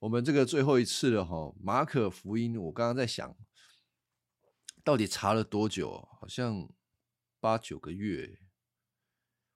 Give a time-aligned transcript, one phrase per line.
[0.00, 3.36] 我们这个最后一次了哈，马可福音，我刚刚在想，
[4.82, 6.08] 到底查了多久？
[6.20, 6.68] 好像
[7.40, 8.38] 八九个月。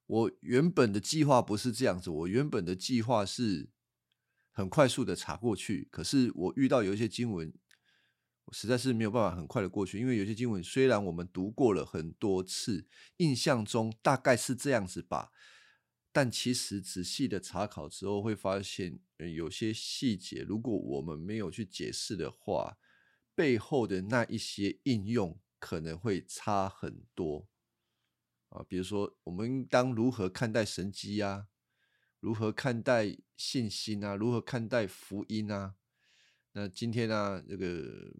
[0.06, 3.68] 我原本的计划不是这样子，我原本的计划是
[4.50, 7.52] 很快速的查过去，可是我遇到有一些经文，
[8.44, 15.30] 我实在是没有办法很快的过去，因为有些经文虽然我们读过了很多次，印象中大概是这样子吧。
[16.10, 18.98] 但其实仔细的查考之后，会发现
[19.34, 22.78] 有些细节，如果我们没有去解释的话，
[23.34, 27.48] 背后的那一些应用可能会差很多
[28.48, 28.64] 啊。
[28.66, 31.46] 比如说，我们当如何看待神机啊？
[32.18, 34.16] 如何看待信心啊？
[34.16, 35.76] 如何看待福音啊？
[36.52, 38.12] 那今天呢，这个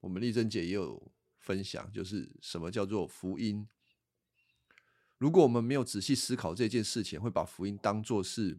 [0.00, 3.68] 我们丽珍姐也有分享，就是什么叫做福音？
[5.18, 8.58] 如果我们没有仔细思考这件事情，会把福音当作是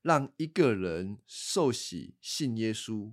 [0.00, 3.12] 让一个人受洗信耶稣，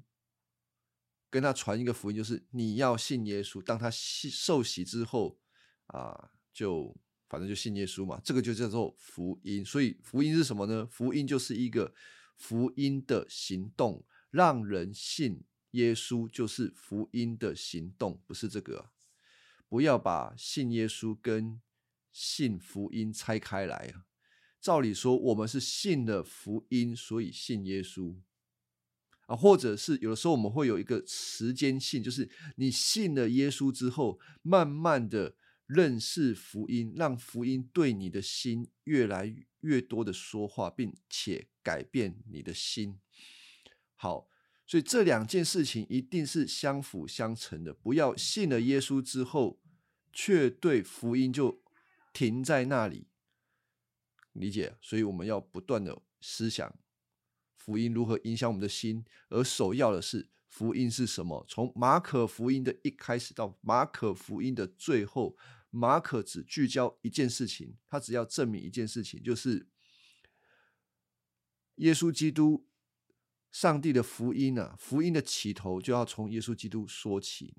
[1.30, 3.62] 跟他传一个福音，就是你要信耶稣。
[3.62, 5.40] 当他信受洗之后，
[5.88, 6.96] 啊，就
[7.28, 9.66] 反正就信耶稣嘛，这个就叫做福音。
[9.66, 10.88] 所以福音是什么呢？
[10.92, 11.94] 福音就是一个
[12.36, 18.92] 福音的行动，让人信耶稣就是福音的行动，不是这个。
[19.68, 21.62] 不要把信耶稣跟
[22.22, 24.04] 信福音拆开来啊！
[24.60, 28.14] 照理说，我们是信了福音，所以信耶稣
[29.28, 43.00] 啊，或者是有的时候我们会有一个时间性，就是你信了耶稣之后，慢慢的认识福音，让福音对你的心越来越多的说话，并且改变你的心。
[43.96, 44.28] 好，
[44.68, 49.62] 所以这两件事情一定是相辅相成的，不要信了耶稣之后，
[50.12, 51.64] 却对福音就。
[52.14, 53.08] 停在那里，
[54.34, 56.78] 理解，所以我们要不断的思想
[57.56, 61.46] 福音如何影响我们的心，而首要的是福音是什么？
[61.48, 65.38] 从马可福音的一开始到马可福音的最后，
[65.70, 69.70] 马可只聚焦一件事情，他只要证明一件事情，就是
[71.76, 72.66] 耶稣基督，
[73.52, 77.56] 上帝的福音啊，福音的起头就要从耶稣基督说起。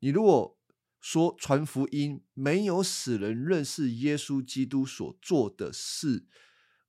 [0.00, 0.58] 你如果
[1.02, 6.28] 说传福音没有使人认识耶稣基督所做的事，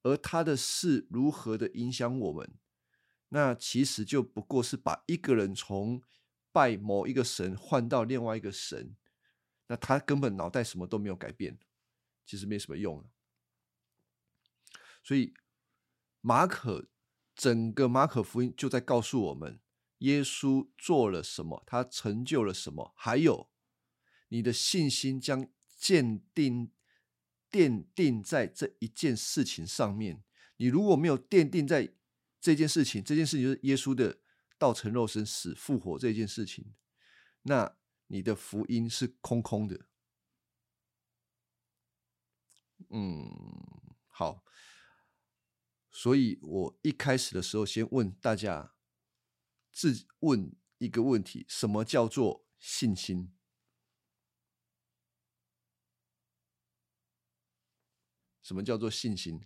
[0.04, 2.54] 而他的事如何的影响我们，
[3.30, 6.04] 那其实就不过是把一个人从
[6.52, 8.96] 拜某一个神换到另外一个神，
[9.66, 11.58] 那他根本脑袋什么都没有改变，
[12.24, 13.04] 其实没什么用。
[15.04, 15.34] 所以
[16.22, 16.88] 马可
[17.34, 19.60] 整个马可福音就在告诉我们，
[19.98, 23.50] 耶稣做了什么，他成就了什么，还有。
[24.34, 26.72] 你的信心将鉴定
[27.52, 30.24] 奠定在这一件事情上面。
[30.58, 31.94] 你如果没有奠定在
[32.42, 34.22] 这件事情，这件事情就是耶稣的
[34.58, 36.74] 道成肉身、死复活这件事情，
[37.44, 37.78] 那
[38.08, 39.86] 你的福音是空空的。
[42.90, 43.30] 嗯，
[44.08, 44.44] 好。
[45.92, 48.74] 所以我一开始的时候，先问大家
[49.72, 53.32] 自问一个问题：什么叫做信心？
[58.44, 59.42] 什么叫做信心？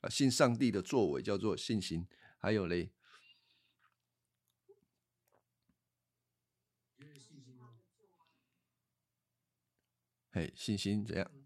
[0.00, 2.06] 啊，信上帝的作为叫做信心。
[2.38, 2.90] 还有嘞，
[10.32, 11.39] 嘿，信心怎样？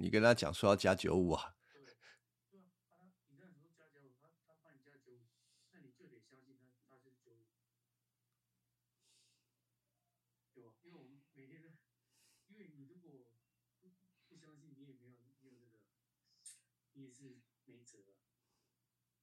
[0.00, 1.56] 你跟他讲说要加九五啊？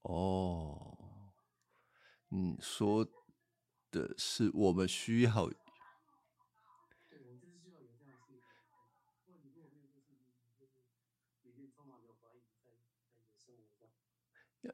[0.02, 1.34] 哦，
[2.28, 3.04] 你说
[3.90, 5.50] 的是我们需要。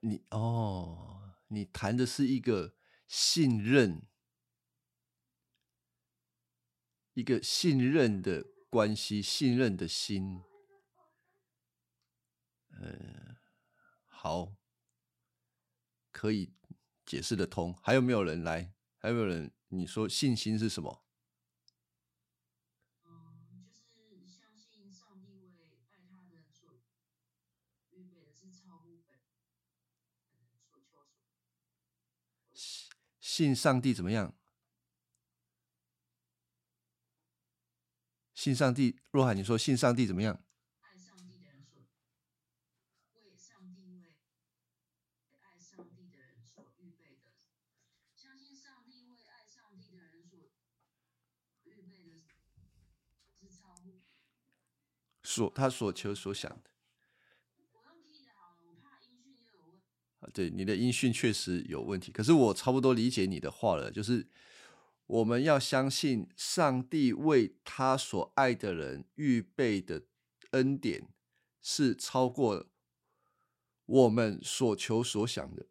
[0.04, 2.76] 你哦，你谈的是一个
[3.08, 4.08] 信任，
[7.14, 10.42] 一个信任的关系，信任的心。
[12.70, 13.38] 嗯，
[14.08, 14.56] 好，
[16.12, 16.52] 可以
[17.06, 17.72] 解释得通。
[17.84, 18.74] 还有没有人来？
[18.98, 19.54] 还有没有人？
[19.68, 21.06] 你说信心是什么？
[23.06, 26.42] 嗯，就是相信上帝会爱他的
[33.34, 34.36] 信上帝怎么样？
[38.34, 40.44] 信上帝，若海，你说信上帝怎么样？
[40.82, 41.88] 爱上帝的人所
[43.14, 44.18] 为上帝为
[45.40, 47.32] 爱上帝的人所预备的，
[48.14, 50.52] 相信上帝为爱上帝的人所
[51.64, 52.20] 预备的
[53.40, 54.02] 是超乎
[55.24, 56.71] 所他所求所想的。
[60.34, 64.28] 对，你的音讯确实有问题，可是我差不多理解你的话了，就是。
[65.08, 70.04] 我们要相信上帝为他所爱的人预备的
[70.52, 71.10] 恩典
[71.62, 72.70] 是超过
[73.86, 75.68] 我们所求所想的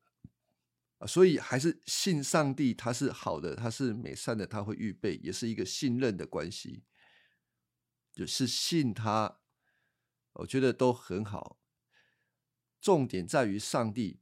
[0.99, 6.83] 啊，所以还是信上帝，他是好的，他是美善的，他会预备，也是一个信任的关系，
[8.13, 9.41] 就是信他，
[10.35, 11.59] 我觉得都很好。
[12.79, 14.21] 重点在于上帝，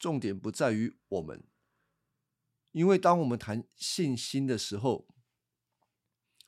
[0.00, 1.44] 重点不在于我们。
[2.72, 5.06] 因为当我们谈信心的时候，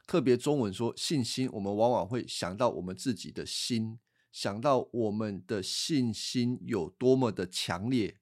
[0.06, 3.98] 特别中文说信心，我们往往会想到我们自己的心，
[4.30, 8.20] 想到我们的信心有多么的强烈，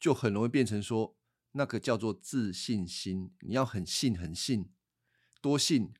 [0.00, 1.18] 就很容易变成说
[1.52, 3.34] 那个叫做自信心。
[3.40, 4.72] 你要很信很信，
[5.42, 5.92] 多信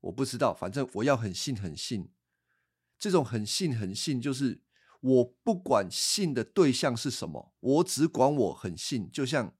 [0.00, 2.10] 我不知道，反正我要很信很信。
[2.98, 4.65] 这种很信很信就是。
[5.06, 9.08] 我不管信的对象是什么，我只管我很信。
[9.10, 9.56] 就像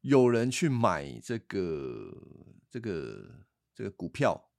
[0.00, 4.50] 有人去买这个、这个、这个股票，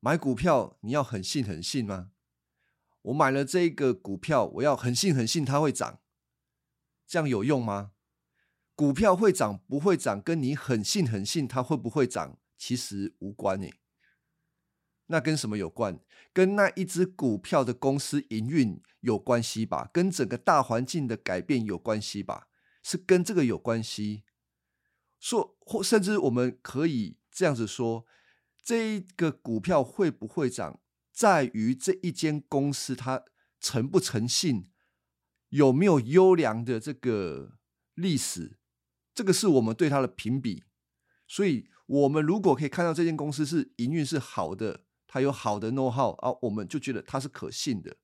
[0.00, 2.12] 买股票你要很信很信吗？
[3.02, 6.00] 我买了这个股票，我要很信很信它会涨，
[7.06, 7.92] 这样有用吗？
[8.74, 13.74] 股票会涨不会涨，跟你很信很信它会不会涨，其实无关诶。
[15.06, 16.00] 那跟什么有关？
[16.32, 19.90] 跟那一只股票的公司营运有关系吧？
[19.92, 22.48] 跟整个大环境的改变有关系吧？
[22.82, 24.22] 是跟这个有关系。
[25.18, 28.06] 说或甚至我们可以这样子说：
[28.62, 30.80] 这一个股票会不会涨，
[31.12, 33.24] 在于这一间公司它
[33.60, 34.70] 诚不诚信，
[35.48, 37.58] 有没有优良的这个
[37.94, 38.58] 历史，
[39.12, 40.64] 这个是我们对它的评比。
[41.26, 44.84] 所以，我们如果可以看到这间公司是营运是好的。
[45.12, 47.96] 他有好的 know how 啊，我们就觉得他是可信的。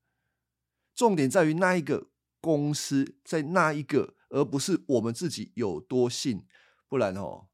[0.93, 2.11] 重点在于那一个
[2.41, 6.45] 公司在那一个，而不是我们自己有多信。
[6.89, 7.47] 不然哦，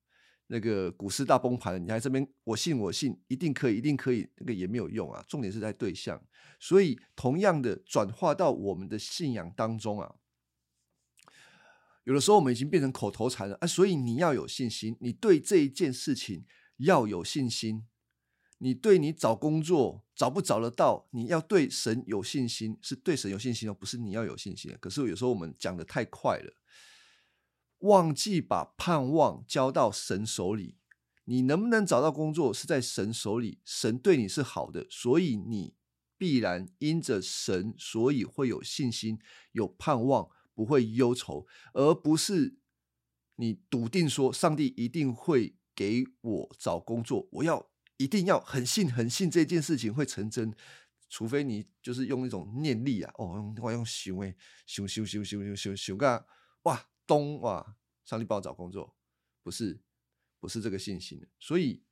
[0.46, 5.22] 那个股市大崩盘，你在这边我信我信，一定可以，一定可以，那个也没有用啊。
[5.28, 6.18] 重点是在对象。
[6.58, 10.14] 所以，同样的转化到我们的信仰当中啊，
[12.04, 13.66] 有的时候我们已经变成口头禅了啊。
[13.66, 16.46] 所以你要有信心，你对这一件事情
[16.78, 17.84] 要有信心。
[18.64, 24.72] 你对你找工作找不找得到，你要对神有信心，是对神有信心哦，不是你要有信心。
[24.80, 26.54] 可是有时候我们讲的太快了，
[27.78, 30.76] 忘记把盼望交到神手里。
[31.24, 35.74] 你能不能找到工作是在神手里，神对你是好的，所以你
[36.16, 39.18] 必然因着神，所以会有信心、
[39.50, 42.58] 有盼望，不会忧愁，而不是
[43.34, 47.71] 你笃定说上帝一定会给我找工作，我要。
[48.02, 50.52] 一定要很信很信这件事情会成真，
[51.08, 54.34] 除非你就是用一种念力啊，哦，我用想诶，
[54.66, 56.26] 想想想想想想想个
[56.64, 58.96] 哇东哇，上帝帮我找工作，
[59.40, 59.80] 不是
[60.40, 61.84] 不是这个信心，所以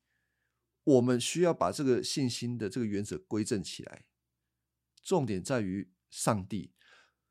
[0.83, 4.07] 我们需要把这个信心的这个原则归正起来。
[5.03, 6.73] 重点在于上帝，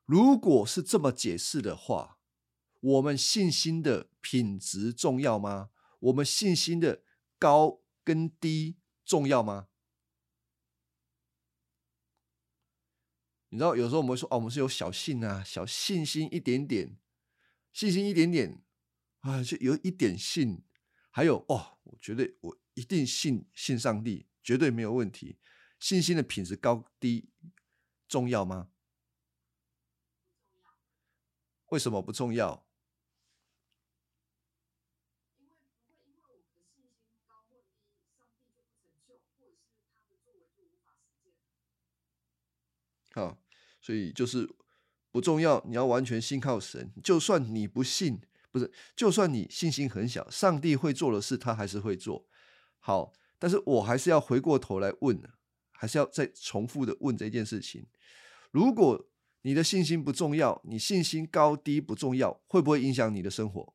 [0.06, 2.20] 如果是这么解释的话，
[2.80, 5.72] 我们信心的品质重要吗？
[6.00, 7.04] 我们信心的
[7.38, 7.82] 高？
[8.10, 8.76] 跟低
[9.06, 9.68] 重要吗？
[13.50, 16.98] 你知道，有时候我们会说，哦，我们是有小信啊，小信心一点点，
[17.72, 18.64] 信心一点点
[19.20, 20.64] 啊，就有一点信。
[21.12, 25.38] 还有哦，我觉得我一定信信上帝，绝对没有问题。
[25.80, 27.30] 信心的品质高低
[28.08, 28.72] 重要吗？
[31.68, 32.66] 为什么不重要？
[43.16, 43.42] 好，
[43.90, 44.48] 所以就是
[45.10, 45.66] 不重要。
[45.68, 52.28] 你要完全信靠神，就算你不信，不是，就算你信心很小，上帝会做的事，他还是会做。
[52.78, 55.20] 好，但是我还是要回过头来问，
[55.72, 57.88] 还是要再重复的问这件事情：
[58.52, 59.10] 如果
[59.42, 63.74] 你的信心不重要，你信心高低不重要，会不会影响你的生活？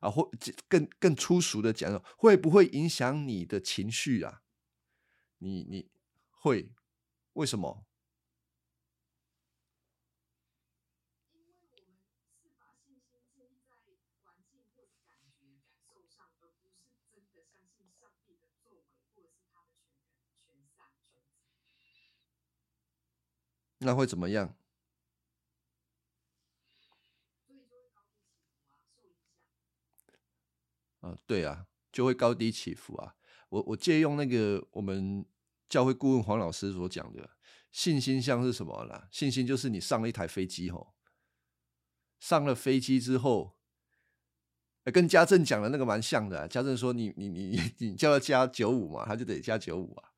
[0.00, 0.30] 啊，或
[0.68, 4.42] 更更粗俗的讲，会不会影响你的情绪啊？
[5.38, 5.90] 你你
[6.28, 6.70] 会
[7.34, 7.84] 为什么？
[23.78, 24.56] 那会怎么样？
[31.00, 33.14] 啊，对啊，就会高低起伏啊。
[33.50, 35.26] 我我借用那个我们
[35.68, 37.30] 教会顾问黄老师所讲的
[37.70, 39.08] 信心像是什么啦？
[39.10, 40.94] 信心就是你上了一台飞机吼，
[42.20, 43.56] 上了飞机之后，
[44.84, 46.46] 跟家政讲的那个蛮像的。
[46.48, 50.10] 家政说你你你你叫他加九五嘛，他就得加九五啊，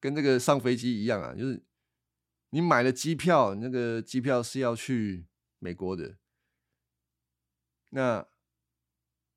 [0.00, 1.64] 跟那个上飞机一样啊，就是。
[2.50, 5.26] 你买了机票，那个机票是要去
[5.58, 6.18] 美国的，
[7.90, 8.24] 那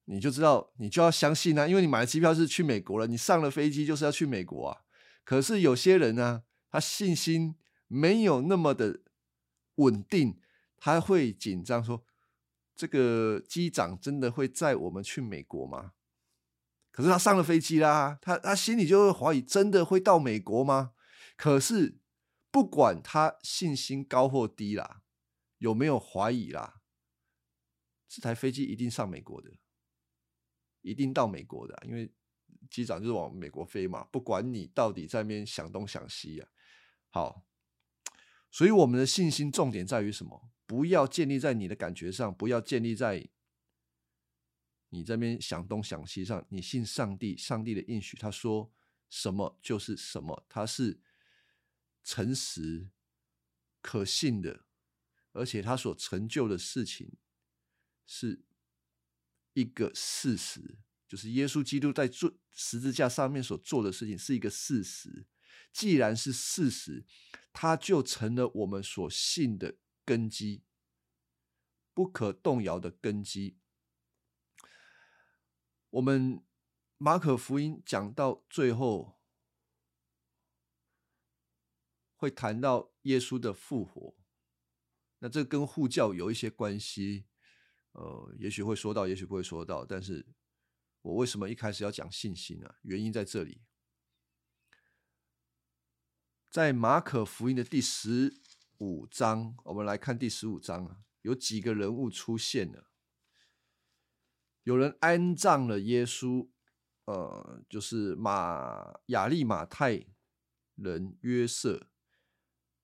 [0.06, 4.86] 你就知道，你就要相信啊，因为你买的机票是去美国了，你上了飞机就是要去美国啊。
[5.28, 7.58] 可是有些人呢，他信心
[7.88, 9.02] 没有那么的
[9.76, 10.40] 稳定，
[10.78, 12.06] 他会紧张，说
[12.74, 15.92] 这个机长真的会载我们去美国吗？
[16.92, 20.94] 可是他上了飞机啦，他他心里就会怀疑，真的会到美国吗？
[21.36, 22.00] 可是。
[22.50, 25.04] 不管他信心高或低啦，
[25.60, 26.82] 有没有怀疑啦，
[28.08, 29.52] 这台飞机一定上美国的，
[30.82, 32.12] 一定到美国的，因为
[32.70, 34.04] 机长就是往美国飞嘛。
[34.06, 36.50] 不管你到底在那边想东想西啊，
[37.10, 37.46] 好，
[38.52, 40.50] 所以我们的信心重点在于什么？
[40.66, 43.30] 不要建立在你的感觉上，不要建立在
[44.90, 46.46] 你这边想东想西上。
[46.50, 48.72] 你信上帝，上帝的应许，他说
[49.10, 51.02] 什么就是什么，他是。
[52.10, 52.88] 诚实、
[53.82, 54.64] 可信的，
[55.34, 57.18] 而且他所成就的事情
[58.06, 58.46] 是
[59.52, 65.26] 一个事实，就是耶稣基督在做十字架上面所做的事情是一个事实。
[65.72, 67.06] 既然是事实，
[67.54, 70.64] 它就成了我们所信的根基，
[71.94, 73.58] 不可动摇的根基。
[75.90, 76.44] 我们
[76.98, 79.16] 马可福音讲到最后。
[82.20, 84.16] 会谈到耶稣的复活，
[85.20, 87.28] 那这跟护教有一些关系，
[87.92, 89.86] 呃，也许会说到，也许不会说到。
[89.86, 90.26] 但是
[91.08, 92.76] 我为什么一开始要讲信心呢？
[92.82, 93.62] 原因在这里，
[96.50, 98.42] 在马可福音的第十
[98.80, 102.92] 五章，我们来看第十五章啊，有几个人物出现了，
[104.64, 106.50] 有人安葬了耶稣，
[107.06, 110.08] 呃，就是马亚利马太
[110.76, 111.88] 人约瑟。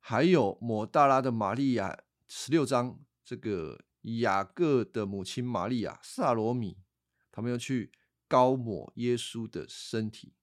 [0.05, 6.77] 还有抹大拉的玛利亚，十六章这个雅各的母亲玛利亚萨罗米，
[7.31, 7.91] 他们要去
[8.33, 10.33] 高抹耶稣的身体。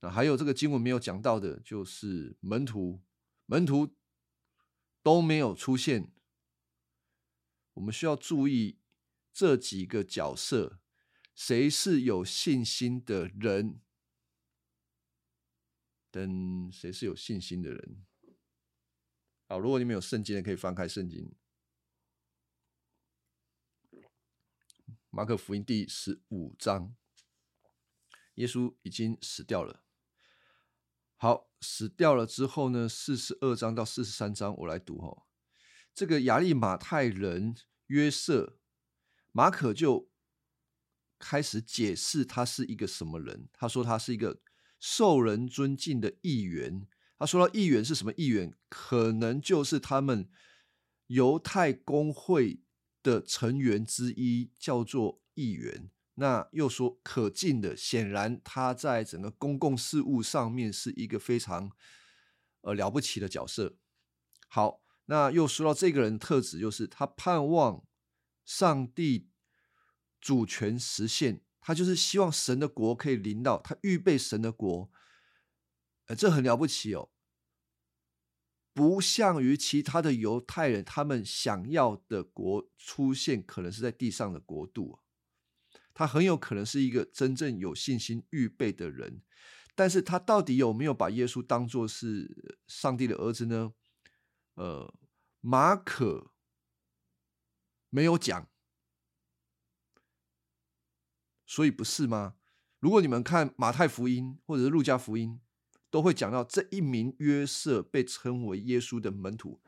[0.00, 3.00] 那还有这个经文没有讲到的，就是门徒，
[3.46, 3.96] 门徒
[5.02, 6.12] 都没有出现。
[7.72, 8.78] 我们需要注意
[9.32, 10.78] 这几个角色，
[11.34, 13.80] 谁是有信心的人？
[16.10, 18.04] 等谁是有信心的人？
[19.48, 21.34] 好，如果你们有圣经的，可以翻开圣经，
[25.14, 26.96] 马可福音第十五章，
[28.36, 29.84] 耶稣已经死掉了。
[31.18, 32.88] 好，死掉了之后呢？
[32.88, 35.26] 四十二章到四十三章，我来读哈。
[35.94, 37.54] 这个亚利马太人
[37.88, 38.58] 约瑟，
[39.32, 40.10] 马可就
[41.18, 43.50] 开始解释他是一个什么人。
[43.52, 44.40] 他说他是一个。
[44.80, 48.52] 受人尊敬的议员，他说到议员是什么议员？
[48.68, 50.28] 可能就是他们
[51.06, 52.61] 犹太公会
[53.02, 55.90] 的成员之一，叫做议员。
[56.14, 61.72] 那又说可敬的，显然他在整个公共事务上面是一个非常
[62.60, 63.76] 呃了不起的角色。
[64.48, 67.84] 好，那又说到这个人特质，就是他盼望
[68.44, 69.30] 上帝
[70.20, 71.42] 主权实现。
[71.64, 74.90] 他就是希望神的国可以临到他，预备神的国，
[76.06, 77.11] 呃，这很了不起哦。
[78.74, 85.00] 不像于其他的犹太人，他们想要的国出现，可能是在地上的国度
[85.92, 89.22] 他很有可能是一个真正有信心预备的人，
[89.74, 93.74] 但是他到底有没有把耶稣当作是上帝的儿子呢？
[94.54, 94.94] 呃，
[95.40, 96.32] 马可
[97.90, 98.48] 没有讲。
[101.44, 102.36] 所以不是吗？
[102.78, 105.38] 如果你们看马太福音或者是路加福音，
[105.92, 109.60] 都会讲到这一名约瑟被称为耶稣的门徒。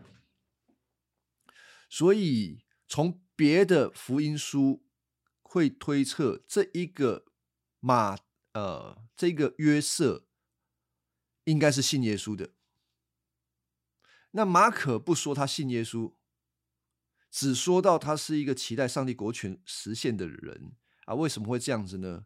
[1.90, 4.86] 所以从别的福音书
[5.42, 7.26] 会推测，这一个
[7.78, 8.16] 马
[8.54, 10.26] 呃，这个约瑟
[11.44, 12.54] 应该是信耶稣的。
[14.30, 16.14] 那马可不说他信耶稣，
[17.30, 20.72] 只说到他是一个期待上帝国权实现的人
[21.04, 21.14] 啊？
[21.14, 22.24] 为什么会这样子呢？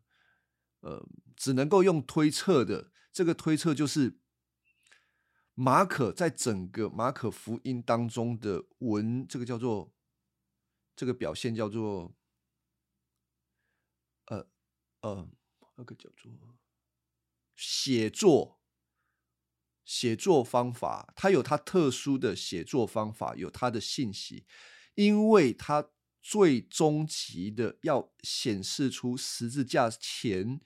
[0.82, 1.04] 呃，
[1.36, 2.92] 只能够用推测的。
[3.18, 4.20] 这个推测就是
[5.54, 9.92] 马可在整个马可福音当中的文，这个叫做
[10.94, 12.14] 这个表现叫做
[14.26, 14.48] 呃
[15.00, 15.28] 呃，
[15.74, 16.30] 那个叫做
[17.56, 18.60] 写作
[19.84, 24.46] 写作方法，它有它特殊的写作方法，有它的信息，
[24.94, 25.90] 因为它
[26.22, 30.60] 最终极的要显示出十字架前。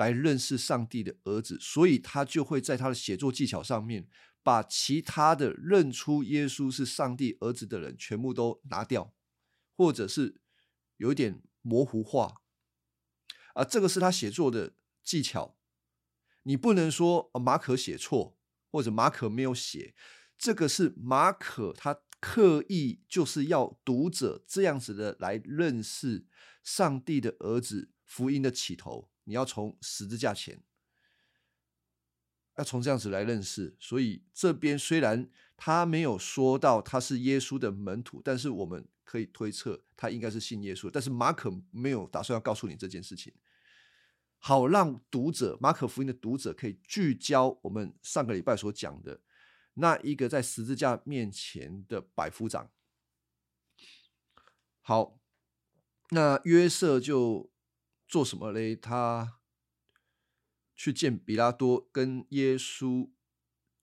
[0.00, 4.08] 来认识上帝的儿子，所以他就会在他的写作技巧上面，
[4.42, 9.12] 把其他的认出耶稣是上帝儿子的人全部都拿掉，
[9.76, 10.40] 或者是
[10.96, 12.40] 有点模糊化。
[13.52, 14.72] 啊，这个是他写作的
[15.04, 15.58] 技巧。
[16.44, 18.38] 你不能说马可写错，
[18.70, 19.94] 或者马可没有写，
[20.38, 26.24] 这个是马可他刻意就是要读者这样子的来认识
[26.64, 29.09] 上帝的儿子福音的起头。
[29.24, 30.62] 你要从十字架前，
[32.56, 33.76] 要从这样子来认识。
[33.78, 40.90] 所以这边虽然他没有说到他是耶稣的门徒，但是我们可以推测他应该是信耶稣。
[40.90, 43.32] 但是马可没有打算要告诉你这件事情，
[44.38, 49.20] 好让读者马可福音的读者可以聚焦我们上个礼拜所讲的
[49.74, 52.70] 那一个在十字架面前的百夫长。
[54.80, 55.20] 好，
[56.10, 57.49] 那约瑟就。
[58.10, 58.74] 做什么嘞？
[58.74, 59.38] 他
[60.74, 63.08] 去见比拉多，跟耶稣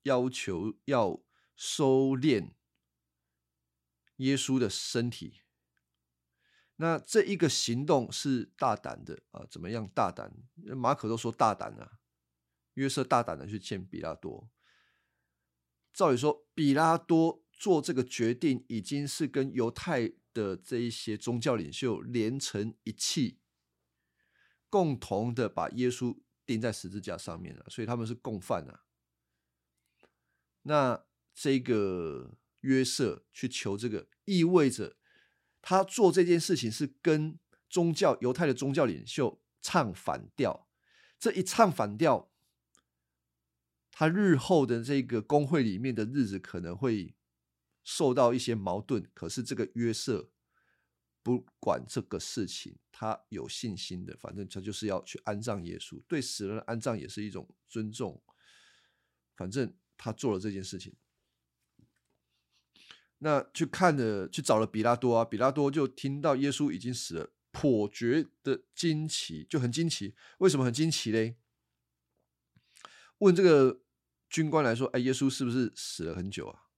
[0.02, 1.22] 要求要
[1.56, 2.50] 收敛
[4.16, 5.40] 耶稣的身体。
[6.76, 9.46] 那这一个行动是大胆的啊？
[9.50, 10.30] 怎么样大胆？
[10.76, 11.98] 马可都说大胆啊。
[12.74, 14.50] 约瑟大胆的去见比拉多。
[15.94, 23.40] 照理说，比拉多做这个决定，已经是跟犹太的这一些宗教领袖连成一气。
[24.70, 28.84] 共同的把耶稣钉在十字架上面了，所以他们是共犯啊。
[30.62, 31.04] 那
[31.34, 34.96] 这个约瑟去求这个，意味着
[35.62, 40.68] 他做这件事情是跟宗教犹太的宗教领袖唱反调。
[41.18, 42.30] 这一唱反调，
[43.90, 47.14] 他日后的这个工会里面的日子可能会
[47.82, 49.08] 受到一些矛盾。
[49.14, 50.30] 可是这个约瑟。
[51.28, 56.02] 不管这个事情，他有信心的，反正他就是要去安葬耶稣。
[56.08, 58.22] 对死人的安葬也是一种尊重。
[59.36, 60.96] 反正他做了这件事情，
[63.18, 65.22] 那去看了，去找了比拉多啊。
[65.22, 70.14] 比拉多就听到耶稣已经死了，颇觉得惊奇，就很惊奇。
[70.38, 71.36] 为什么很惊奇嘞？
[73.18, 73.82] 问这个
[74.30, 76.70] 军官来说：“哎，耶稣是不是死了很久啊？”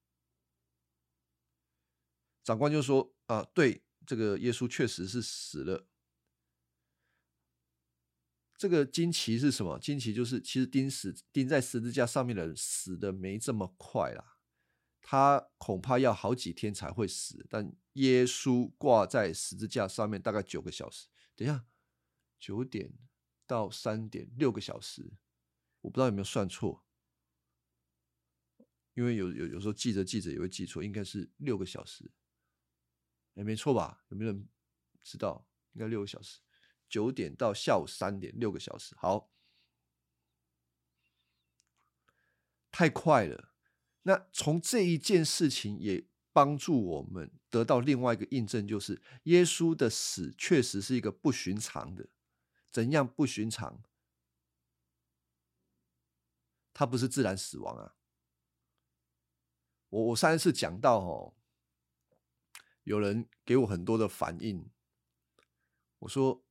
[2.43, 5.87] 长官就说：“啊，对。”这个耶稣确实是死了。
[8.59, 9.79] 这个惊奇是什么？
[9.79, 14.37] 惊奇就是，其实钉死钉在十字架上面的人死的没这么快啦，
[15.01, 17.46] 他恐怕要好几天才会死。
[17.49, 21.07] 但耶稣挂在十字架上面大概九个小时。
[21.37, 21.64] 等一下，
[22.40, 22.92] 九点
[23.46, 25.12] 到三点六个小时，
[25.83, 26.85] 我不知道有没有算错，
[28.94, 32.11] 因为有有有时候记着记着也会记错，应该是六个小时。
[33.35, 34.05] 也没错吧？
[34.09, 34.49] 有没有人
[35.03, 35.47] 知道？
[35.73, 36.40] 应该六个小时，
[36.88, 38.95] 九点到下午三点，六个小时。
[38.97, 39.31] 好，
[42.71, 43.53] 太快了。
[44.03, 52.09] 那从这一件事情也帮助我们得到另外一个印证，就是耶稣的死确实是一个不寻常的。
[52.71, 53.83] 怎样不寻常？
[56.73, 57.97] 他不是自然死亡啊！
[59.88, 61.35] 我我上一次讲到哦。
[62.90, 64.68] 有人给我很多的反应，
[66.00, 66.44] 我说：“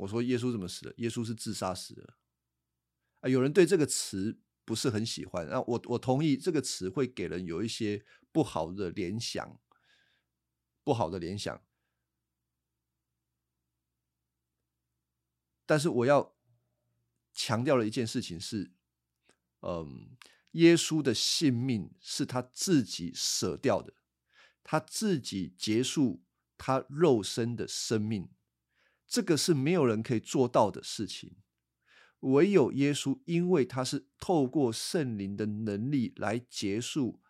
[0.00, 0.92] 我说耶稣怎么死的？
[0.96, 2.16] 耶稣是自杀死的。”
[3.22, 5.48] 啊，有人对这个词不是很喜欢。
[5.48, 9.60] 那我我同意这个词会给人有一些不好的联想，
[10.82, 11.64] 不好的联想。
[15.64, 16.34] 但是我要
[17.32, 18.72] 强调的一件事情是，
[19.60, 20.16] 嗯，
[20.50, 24.01] 耶稣的性命是他自己舍掉的。
[24.64, 26.22] 他自己结束
[26.56, 28.30] 他肉身的生命，
[29.06, 31.36] 这个是没有人可以做到的事情。
[32.20, 37.20] 唯有耶稣，因为他是透过圣灵的能力来结束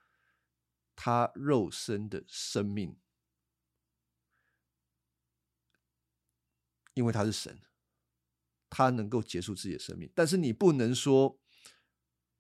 [0.95, 2.99] 他肉身的生命，
[6.93, 7.59] 因为他是神，
[8.69, 10.13] 他能够结束自己的生命。
[10.15, 11.41] 但是你不能说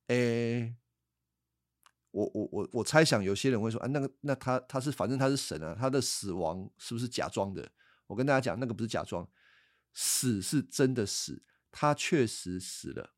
[0.08, 0.76] 诶，
[2.12, 7.72] 我我我我猜想有些人会说啊，那个那他他是反正他是神啊，他的死亡是不是假装的？
[8.06, 9.28] 我跟大家讲，那个不是假装，
[9.92, 13.14] 死是真的死，他确实死了，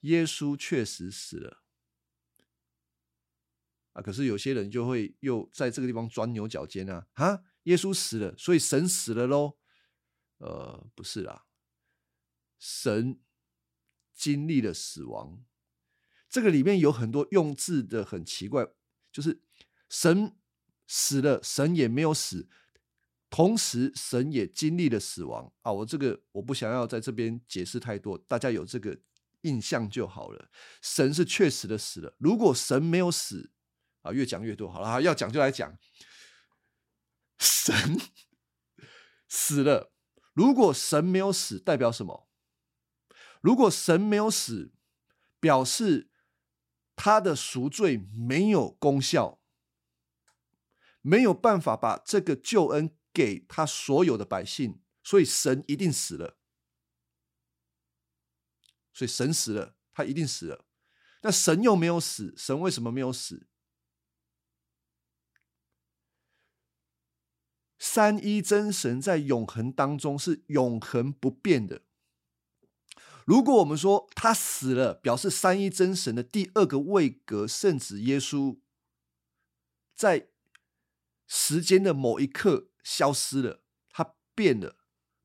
[0.00, 1.62] 耶稣确实死了。
[3.92, 7.06] 啊，可是有些人就会又在这个地方钻牛角尖啊！
[7.14, 9.56] 啊，耶稣死了，所以神死了喽？
[10.36, 11.46] 呃，不是啦，
[12.58, 13.18] 神
[14.12, 15.45] 经历了死亡。
[16.36, 18.68] 这个里面有很多用字的很奇怪，
[19.10, 19.40] 就是
[19.88, 20.36] 神
[20.86, 22.46] 死了，神也没有死，
[23.30, 25.72] 同时神也经历了死亡啊！
[25.72, 29.00] 我这个我不想要在这边解释太多，大家有这个
[29.44, 30.50] 印象就好了。
[30.82, 33.52] 神是确实的死了，如果神没有死。
[34.02, 35.78] 啊，越讲越多，好了，要讲就来讲。
[37.38, 37.98] 神
[39.26, 39.90] 死了，
[40.34, 42.28] 如果神没有死，代表什么？
[43.40, 44.74] 如果神没有死，
[45.40, 46.10] 表示
[46.96, 49.38] 他的赎罪没有功效，
[51.02, 56.36] 没有办法把这个救恩给他所有的百姓，所以神一定死了。
[58.92, 60.64] 所以神死了，他一定死了。
[61.22, 63.46] 那神又没有死，神为什么没有死？
[67.78, 71.82] 三一真神在永恒当中是永恒不变的。
[73.26, 78.60] 如果我们说他死了，表示三一真神的第二个位格圣子耶稣
[79.96, 80.28] 在
[81.26, 84.76] 时间的某一刻消失了，他变了，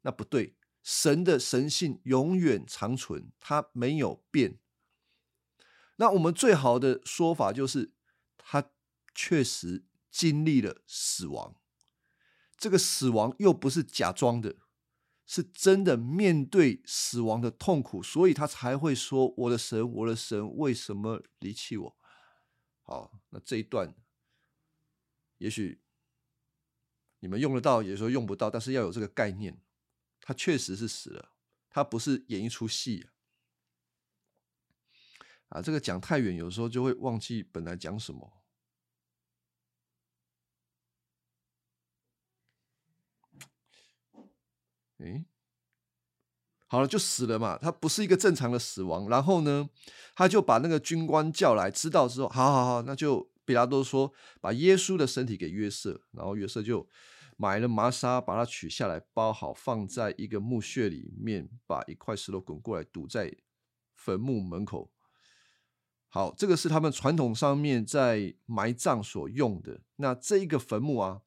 [0.02, 0.58] 那不对。
[0.82, 4.58] 神的神性永远长存，他没有变。
[5.98, 7.94] 那我们最好的说法就是，
[8.36, 8.72] 他
[9.14, 11.54] 确实经历了死亡。
[12.58, 14.56] 这个死亡又不是假装的，
[15.26, 21.98] 是真的面对死亡的痛苦，所以他才会说：“我的神，我的神，为什么离弃我？”
[22.84, 23.96] 好，那这一段
[25.38, 25.82] 也许
[27.20, 29.62] 你们用得到，有时候用不到，但是要有这个概念，
[30.20, 31.32] 他确实是死了，
[31.70, 33.08] 他不是演一出戏
[35.48, 35.62] 啊！
[35.62, 38.41] 这个讲太远，有时候就会忘记本来讲什么。
[45.04, 45.26] 哎，
[46.68, 47.58] 好了，就死了嘛。
[47.58, 49.10] 他不是一个正常的死亡。
[49.10, 49.70] 然后呢，
[50.16, 56.02] 他就把那个军官叫来，知道之后，好好好，那就比拉多说，把耶稣的身体给约瑟。
[56.12, 56.88] 然后约瑟就
[57.36, 63.36] 买了麻纱，把它取下来，包好，放在一个墓穴里面，把一块石头滚过来，堵在
[63.96, 64.92] 坟墓门口。
[66.10, 69.82] 好，这个是他们传统上面在埋葬所用的。
[69.96, 71.22] 那这一个坟墓啊。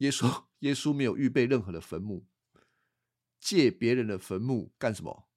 [0.00, 2.26] 耶稣， 耶稣没有预备任何的坟墓，
[3.38, 5.28] 借别人的坟墓干什么？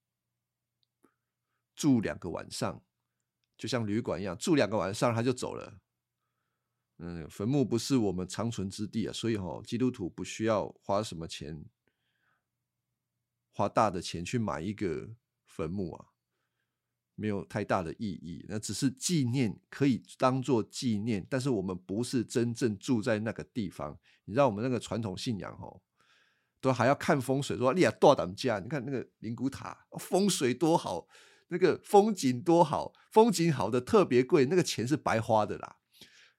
[1.76, 2.84] 住两个晚上，
[3.58, 5.80] 就像旅馆一样，住两个晚上他就走了。
[6.97, 11.65] 嗯，坟墓不是我们长存之地啊，所以哈，基督徒不需要花什么钱，
[13.52, 16.12] 花大的钱去买一个坟墓啊。
[17.15, 21.26] 没有太大的意义，那只是纪念，可以当做纪念。
[21.30, 23.97] 但是我们不是真正住在那个地方。
[24.26, 25.80] 你知道我们那个传统信仰哦，
[26.60, 31.08] 都还要看风水，说你要多胆家，你看那个灵骨塔风水多好，
[31.49, 35.78] 那个风景多好，风景好的特别贵，那个钱是白花的啦。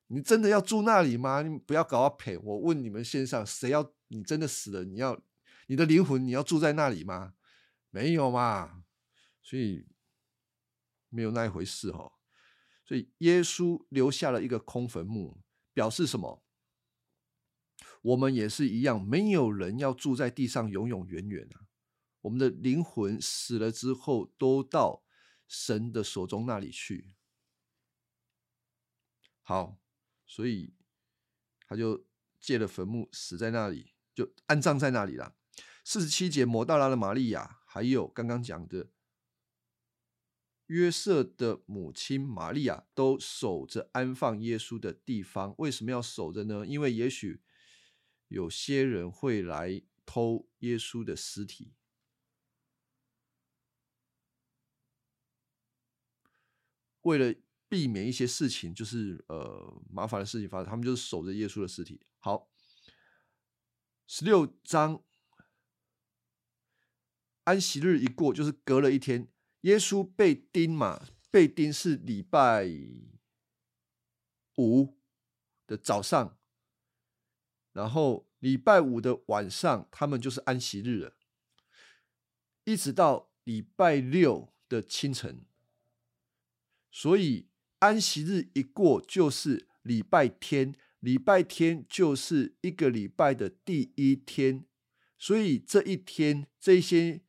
[0.09, 1.43] 你真的要住那里吗？
[1.43, 2.37] 你不要搞我赔。
[2.37, 5.21] 我问你们线上，谁要你真的死了，你要
[5.69, 7.35] 你的灵魂你要住在那里吗？
[7.91, 8.83] 没有嘛，
[9.41, 9.87] 所以。
[11.15, 12.13] 没有那一回事哈，
[12.85, 15.41] 所以耶稣留下了一个空坟墓，
[15.73, 16.45] 表示什么？
[18.03, 21.69] 我们也是一样，没有人要住在地上永永远远啊。
[22.23, 25.05] 我们的灵魂死了之后，都到
[25.47, 27.15] 神的手中那里去。
[29.41, 29.79] 好，
[30.27, 30.75] 所以
[31.69, 32.05] 他就
[32.41, 35.37] 借了坟墓，死在那里，就安葬在那里了。
[35.85, 38.91] 四十七节，摩大拉的玛利亚，还有刚刚讲的。
[40.67, 46.67] 约瑟的母亲玛利亚都守着安放耶稣的地方，为什么要守着呢？
[46.67, 47.43] 因为也许
[48.29, 51.75] 有些人会来偷耶稣的尸体，
[57.03, 57.35] 为了
[57.69, 62.01] 避免一些事情，就是呃麻烦的事情发生，他们就是守着耶稣的尸体。
[62.21, 62.51] 好，
[64.07, 65.05] 十六章，
[67.45, 69.29] 安息日一过，就是隔了一天。
[69.65, 71.09] 耶稣被钉嘛？
[71.31, 72.71] 被钉是礼拜
[74.57, 74.95] 五
[75.67, 76.39] 的早上，
[77.73, 81.17] 然后礼拜五的晚上，他们就是安息日了。
[82.65, 85.45] 一直到礼拜六，的清晨，
[86.91, 87.49] 所以
[87.79, 94.67] 安息日一过就是礼拜天，礼拜天就是一个礼拜的第一天，
[95.19, 97.23] 所以这一天这些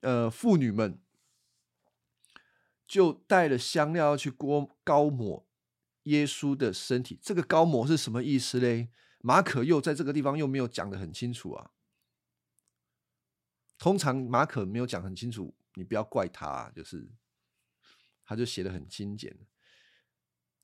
[0.00, 1.00] 呃妇女们
[2.88, 5.46] 就带了香料要去锅高抹
[6.04, 7.20] 耶稣的身体。
[7.22, 8.88] 这个高抹是什么意思嘞？
[9.20, 11.72] 马可又在这个地方又没有讲的很清楚啊。
[13.76, 17.10] 通常马可没有讲很清楚，你不要怪他，就是
[18.24, 19.36] 他就写的很精简。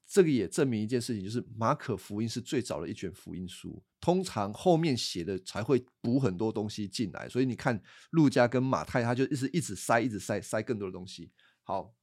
[0.07, 7.29] 这个也证明一件事情，就是马可福音是最早的一卷福音书，通常后面写的才会补很多东西进来。
[7.29, 11.33] 所以你看路加跟马太，他就一直一直塞，一直塞，塞更多的东西。
[11.63, 11.95] 好，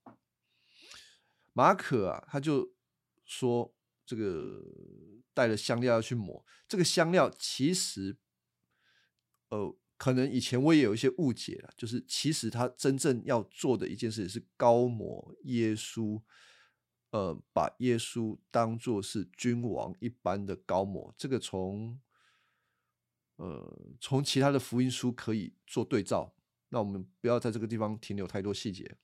[1.54, 2.74] 马可啊，他就
[3.26, 3.74] 说
[4.06, 4.64] 这个
[5.34, 8.18] 带了香料要去抹，这个香料其实，
[9.50, 9.78] 呃。
[10.02, 16.20] 可能以前我也有一些误解了，就是其实他真正要做的一件事是高抹耶稣，
[17.12, 21.14] 呃，把耶稣当做是君王一般的高抹。
[21.16, 22.02] 这个从
[23.36, 26.34] 呃从其他的福音书可以做对照，
[26.70, 28.98] 那我们不要在这个地方停留太多细节。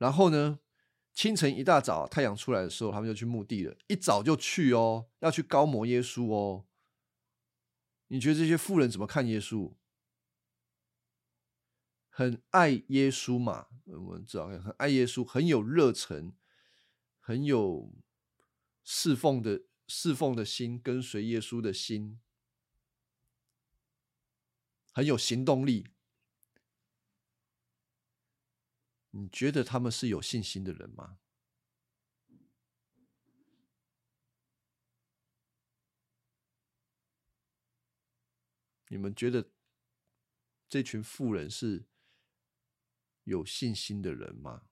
[0.00, 0.58] 然后呢，
[1.12, 6.64] 清晨一大早太阳出来的时候，他们就去墓地了，一早就去哦，要去高摩耶稣哦。
[8.06, 9.74] 你觉得这些富人怎么看耶稣？
[12.08, 13.66] 很爱耶稣嘛？
[13.84, 16.32] 我们知道，很爱耶稣，很有热忱，
[17.18, 17.92] 很有
[18.82, 22.18] 侍奉的侍奉的心，跟随耶稣的心，
[24.92, 25.88] 很有行动力。
[29.10, 31.18] 你觉得他们是有信心的人吗？
[38.88, 39.50] 你们觉得
[40.68, 41.86] 这群富人是
[43.24, 44.68] 有信心的人吗？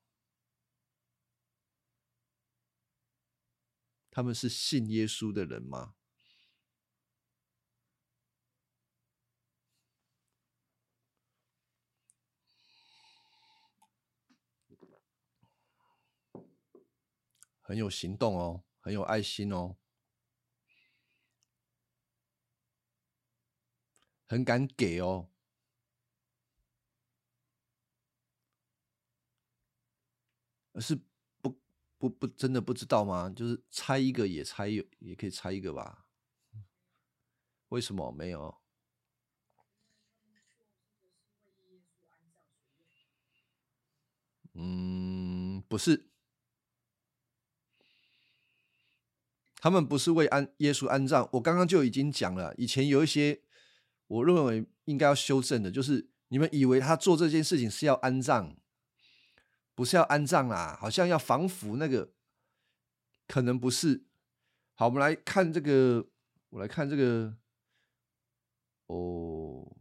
[4.11, 5.98] 他们是信耶稣的人吗？
[17.69, 19.77] 很有行动哦，很有爱心哦。
[24.31, 25.29] 很敢给哦，
[30.81, 30.95] 是
[31.41, 31.59] 不
[31.99, 33.29] 不不真的不知道吗？
[33.35, 36.05] 就是猜一个也猜，也可以猜一个吧？
[37.71, 38.59] 为什么没有？
[44.55, 46.09] 嗯，不是，
[49.61, 51.29] 他们不是为安耶稣安葬。
[51.33, 53.43] 我刚刚就已经讲了，以前有一些。
[54.11, 58.57] 我认为应该要修正的，就是你们以为他做这件事情是要安葬，
[59.75, 62.15] 不是要安葬啦，好像要防腐那个，
[63.27, 64.07] 可能不是。
[64.73, 66.09] 好，我们来看这个，
[66.49, 67.37] 我来看这个，
[68.87, 69.77] 哦，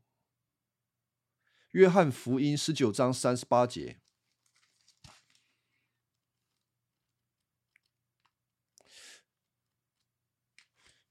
[1.72, 4.02] 约翰福音十九章三十八节，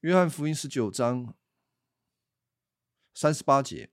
[0.01, 1.35] 约翰福音十九章。
[3.19, 3.89] 三十八节，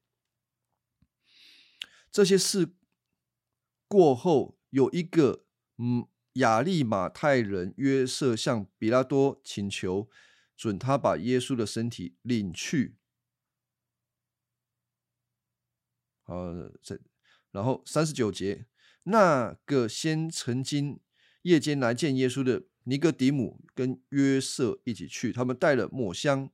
[2.13, 2.75] 这些事
[3.89, 5.47] 过后，有一个
[5.79, 10.11] 嗯亚利马泰人约瑟向比拉多请求，
[10.55, 12.99] 准他把耶稣的身体领去。
[16.25, 17.01] 好，这
[17.51, 18.67] 然后三十九节，
[19.05, 21.01] 那个先曾经
[21.41, 26.51] 夜间来见耶稣的尼哥底姆跟约瑟一起去，他们带了抹香。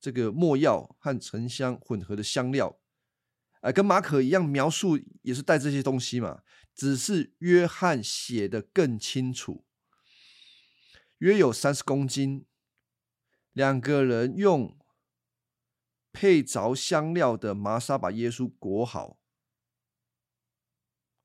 [0.00, 2.80] 这个墨药和沉香混合的香料，
[3.60, 6.42] 哎，跟马可一样描述也是带这些东西嘛，
[6.74, 9.64] 只是约翰写的更清楚，
[11.18, 12.44] 约有三十公斤。
[13.52, 14.76] 两个人用
[16.10, 19.20] 配着香料的麻纱把耶稣裹好。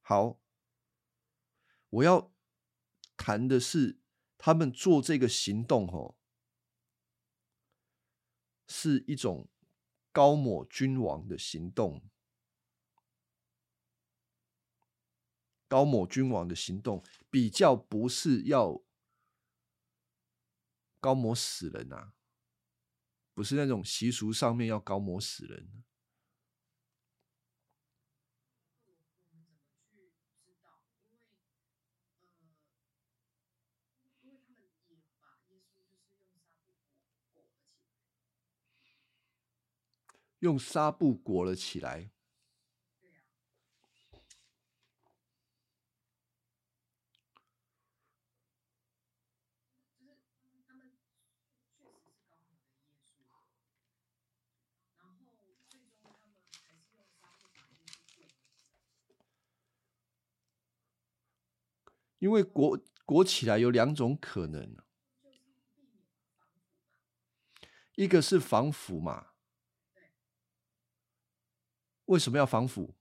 [0.02, 0.39] 好，
[1.89, 2.32] 我要
[3.17, 3.99] 谈的是
[4.38, 6.15] 他们做这个行动，吼。
[8.69, 9.47] 是一种
[10.12, 12.03] 高抹君王的行动，
[15.69, 18.84] 高抹君王的行动比较不是要
[20.99, 22.12] 高抹死人啊，
[23.34, 25.84] 不是那种习俗上面要高抹死人。
[40.39, 42.12] 用纱布裹了起来。
[62.19, 64.76] 因为裹裹起来有两种可能。
[67.95, 69.37] 一个是防腐嘛
[72.08, 72.93] 为什么要防腐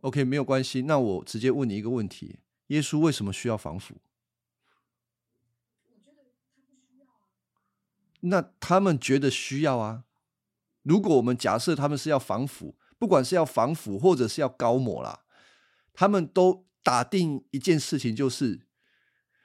[0.00, 0.82] ？OK，没有关系。
[0.82, 3.96] 那我直接问你一个问题：耶稣为什么需要防腐？
[8.20, 10.05] 那他们觉得需要啊。
[10.86, 15.24] 如果我们假设他们是要防腐，不管是要防腐或者是要高抹啦，
[15.92, 18.68] 他们都打定一件事情，就是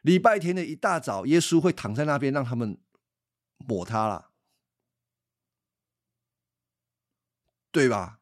[0.04, 2.78] 礼拜天的一大早，耶稣会躺在那边让他们
[3.58, 4.30] 抹他了，
[7.72, 8.21] 对吧？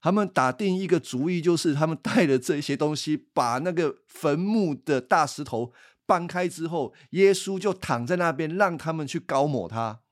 [0.00, 5.72] 他们打定一个主意，就是他们带了这些东西，把那个坟墓的大石头
[6.06, 10.02] 搬开之后，耶稣就躺在那边，让他们去高抹他。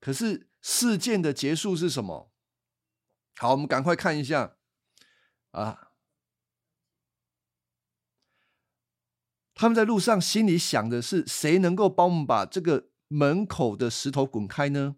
[0.00, 2.32] 可是事件的结束是什么？
[3.36, 4.56] 好，我们赶快看一下
[5.52, 5.92] 啊！
[9.54, 14.96] 他们在路上心里想的是：谁能够帮我们把这个门口的石头滚开呢？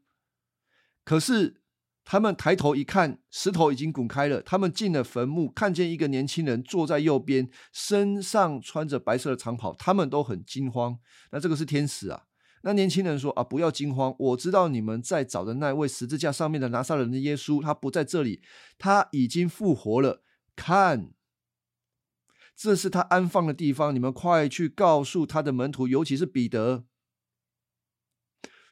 [1.06, 1.62] 可是，
[2.04, 4.42] 他们抬头一看，石头已经滚开了。
[4.42, 9.72] 他们进了坟墓，看见一个年轻人坐在右边，身上穿着白色的长袍。
[9.76, 10.98] 他们都很惊慌。
[11.30, 12.24] 那这个是天使啊？
[12.62, 18.42] 那年轻人说：“啊，不要惊慌，我知道你们在找的那位十字架上面的拿撒勒人的耶稣，他不在这里，
[18.76, 20.24] 他已经复活了。
[20.56, 21.12] 看，
[22.56, 23.94] 这是他安放的地方。
[23.94, 26.84] 你们快去告诉他的门徒，尤其是彼得，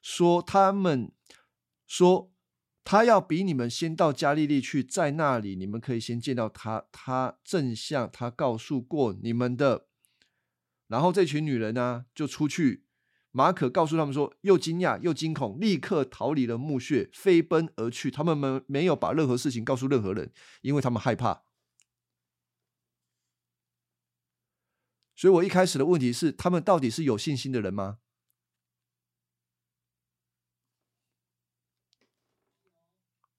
[0.03, 1.13] 说他们。”
[1.97, 2.33] 说
[2.83, 9.87] 他要比你们先到加利利去，在那里你们可以先见到他，他正像他告诉过你们的。
[10.89, 12.85] 然后这群女人呢就出去，
[13.31, 18.11] 马可告诉他们说，又惊讶又惊恐，立刻逃离了墓穴，飞奔而去。
[18.11, 21.45] 他们没没有把任何事情告诉任何人，因为他们害怕。
[25.15, 27.99] 所以我一开始的问题是，他们到底是有信心的人吗？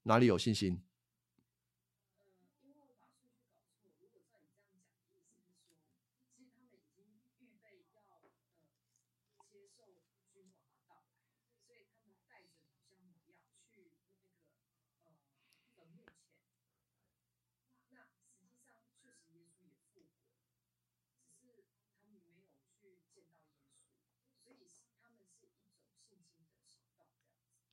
[0.07, 0.81] 哪里有信心？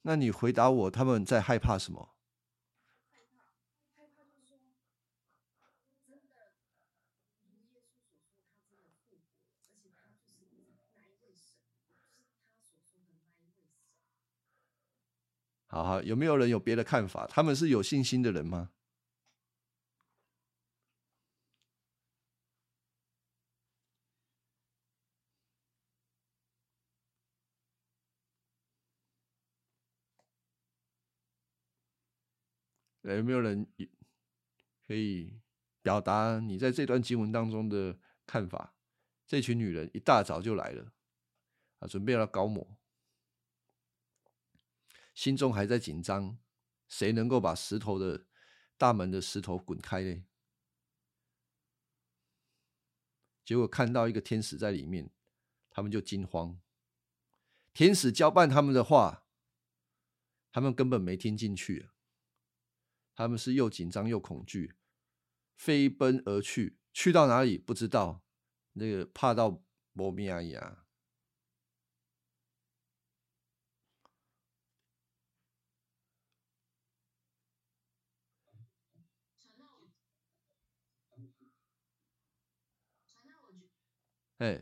[0.04, 2.11] 那你回答我，他们在害怕什么？
[15.72, 17.26] 好好，有没有人有别的看法？
[17.26, 18.70] 他们是有信心的人吗？
[33.00, 33.66] 有没有人
[34.86, 35.40] 可以
[35.80, 38.74] 表达你在这段经文当中的看法？
[39.26, 40.92] 这群女人一大早就来了，
[41.78, 42.76] 啊，准备要高抹。
[45.14, 46.38] 心中还在紧张，
[46.88, 48.26] 谁能够把石头的
[48.76, 50.24] 大门的石头滚开呢？
[53.44, 55.10] 结果看到一个天使在里面，
[55.68, 56.60] 他们就惊慌。
[57.74, 59.26] 天使交办他们的话，
[60.50, 61.88] 他们根本没听进去，
[63.14, 64.76] 他们是又紧张又恐惧，
[65.56, 68.22] 飞奔而去，去到哪里不知道，
[68.74, 70.81] 那个怕到磨命呀。
[84.42, 84.60] 哎，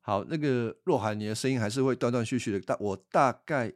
[0.00, 3.72] 好，那个若涵，你的声音还是会断断续续的，但我大概。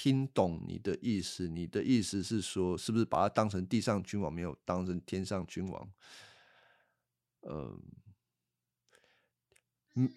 [0.00, 5.92] 听懂你的意思，你的意思是说，是不是把他当成地上君王，没有当成天上君王？
[7.40, 7.82] 嗯，
[9.96, 10.08] 嗯，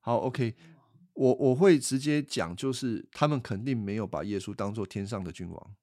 [0.00, 0.56] 好，OK，
[1.12, 5.76] 我我会直接讲，就是他们肯定没有把耶稣当做天上的君王，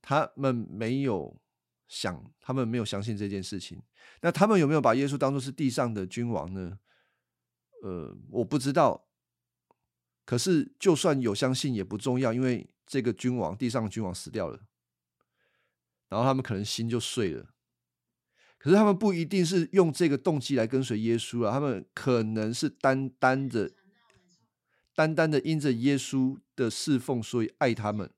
[0.00, 1.40] 他们没有
[1.86, 3.82] 想，他们没有相信这件事情。
[4.22, 6.78] 那他们有没有把耶稣当做是地上的君王呢？
[7.82, 9.06] 呃，我不知道。
[10.24, 14.66] 可是就算有相信也不重要，因为这个君王，地上的君王死掉了，
[16.08, 17.54] 然后他们可能心就碎了。
[18.58, 23.70] 可是他们不一定是用这个动机来跟随耶稣啊，他们可能是单单的、
[24.96, 28.12] 单单的因着耶稣的侍奉，所以爱他们。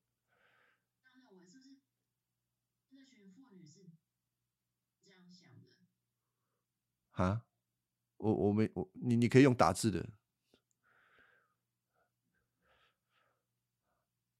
[7.11, 7.43] 啊，
[8.17, 10.09] 我我没我你你可以用打字的。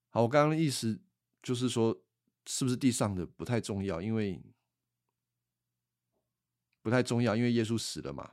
[0.10, 1.00] 好，我刚刚的意思
[1.44, 2.02] 就是说，
[2.48, 4.42] 是不是地上的不太重要，因为。
[6.82, 8.32] 不太重要，因为耶稣死了嘛。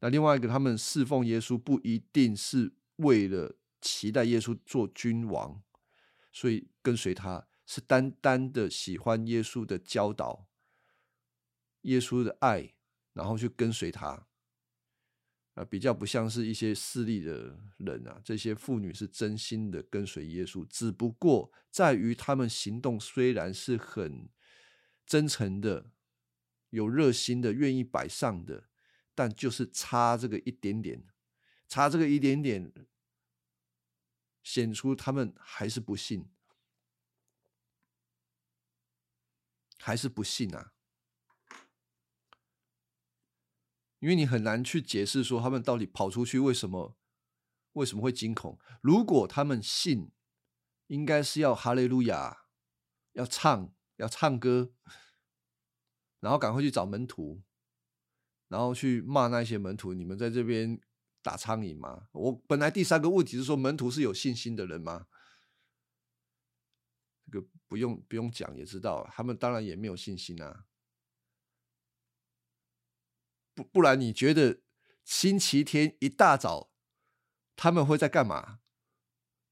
[0.00, 5.60] 那另外一个，他们侍奉耶稣不一定是为了期待耶稣做君王，
[6.32, 10.46] 所以跟随他是单单的喜欢耶稣的教导、
[11.82, 12.72] 耶稣的爱，
[13.12, 14.26] 然后去跟随他。
[15.54, 18.20] 啊，比较不像是一些势利的人啊。
[18.22, 24.28] 这些妇女是真心的跟随耶稣，只不过在于他们行动虽然是很
[25.04, 25.90] 真诚的。
[26.70, 28.68] 有热心的，愿意摆上的，
[29.14, 31.06] 但就是差这个一点点，
[31.66, 32.72] 差这个一点点，
[34.42, 36.30] 显出他们还是不信，
[39.78, 40.72] 还是不信啊！
[44.00, 46.96] 因为你很难去解释说他们到底跑出去为什么，
[47.72, 48.58] 为什么会惊恐？
[48.80, 50.12] 如果他们信，
[50.86, 52.44] 应该是要哈利路亚，
[53.12, 54.72] 要唱，要唱歌。
[56.20, 57.42] 然后赶快去找门徒，
[58.48, 60.80] 然后去骂那些门徒：“你们在这边
[61.22, 65.06] 打苍蝇吗？”我本来第三个问题是说，门徒是有信心的人吗？
[67.30, 70.64] 这个不用不用讲也知道，他们当然也没有信心啊。
[73.54, 74.62] 不不然你觉得
[75.04, 76.70] 星期天一大早
[77.54, 78.60] 他们会在干嘛？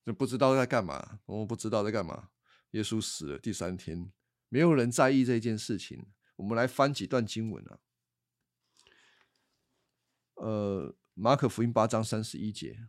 [0.04, 2.30] 就不知道在干嘛，我不知道在干嘛。
[2.70, 4.12] 耶稣死了第三天，
[4.48, 6.06] 没有人在意这件事情。
[6.37, 7.80] 我们来翻几段经文啊。
[10.34, 12.89] 呃，马可福音八章三十一节，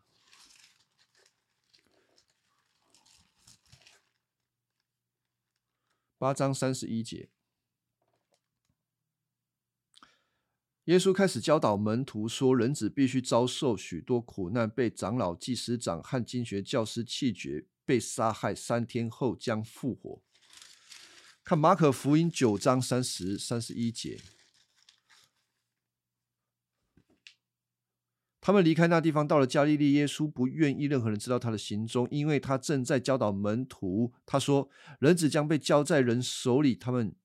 [6.18, 7.30] 八章三十一节，
[10.84, 20.22] 耶稣开始教导门徒说：“人子必须遭受许多苦难，被长老、祭司长和经学教师弃绝，被杀害，三天后将复活。”
[21.48, 24.20] 看马可福音九章三十三十一节，
[28.42, 29.94] 他们离开那地方，到了加利利。
[29.94, 34.14] 耶稣不愿意任何人知道他的行踪，因为他正在教导门徒。
[34.26, 34.70] 他说
[35.00, 37.16] ：“人子将被交在人手里，他们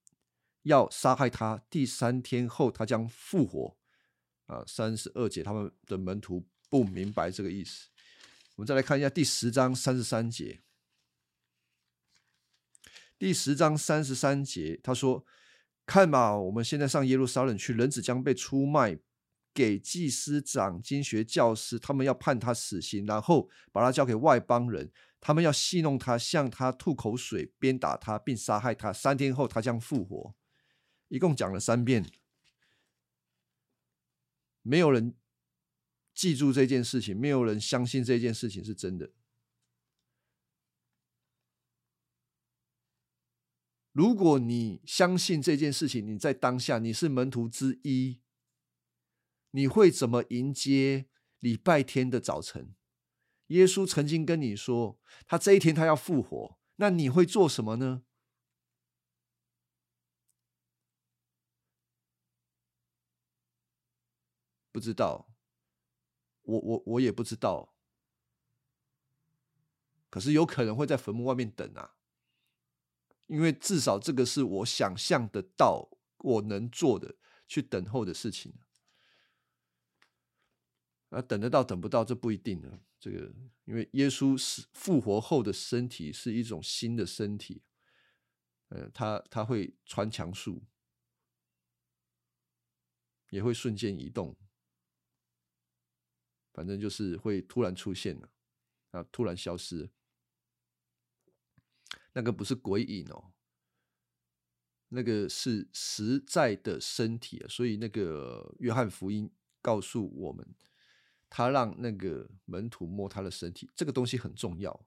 [0.61, 1.61] 要杀害他。
[1.69, 3.75] 第三天后，他将复活。”
[4.47, 7.89] 啊，三十二节，他们的门徒不明白这个意思。
[8.55, 10.61] 我们再来看一下第十章三十三节。
[13.23, 15.25] 第十章三十三节，他说
[15.87, 18.99] ：“看吧，我们现在上耶路撒冷去，人子将被出卖
[19.53, 28.91] 给祭司长、经学教师，他们要判他死刑，然后把他交给外邦人，他们要戏弄他，向他吐口水，鞭打他，并杀害他。
[28.91, 30.35] 三天后，他将复活。”
[31.07, 32.05] 一共讲了三遍，
[34.63, 35.15] 没有人
[36.13, 39.11] 记住这件事情，没有人相信这件事情是真的。
[43.93, 48.19] 如果你相信这件事情，你在当下你是门徒之一，
[49.51, 51.07] 你会怎么迎接
[51.39, 52.75] 礼拜天的早晨？
[53.47, 58.03] 耶稣曾经跟你说，他这一天他要复活，那你会做什么呢？
[64.71, 65.29] 不知道，
[66.41, 67.75] 我我我也不知道，
[70.09, 71.93] 可是有可能会在坟墓外面等啊。
[73.33, 77.15] 因为至少这个是我想象得到我能做的，
[77.47, 78.53] 去等候的事情。
[81.09, 82.79] 啊，等得到等不到这不一定的。
[82.99, 83.33] 这个
[83.65, 87.63] 因为耶稣是复活后的身体是一种新的身体，
[88.67, 90.63] 呃，他他会穿墙术，
[93.31, 94.37] 也会瞬间移动，
[96.53, 98.29] 反正就是会突然出现了，
[98.91, 99.89] 啊，突然消失。
[102.13, 103.33] 那个不是鬼影哦，
[104.89, 110.55] 那个是实在的身体，所以那个约翰福音告诉我们，
[111.29, 114.85] 他让那个门徒摸他的身体，这个东西很重要。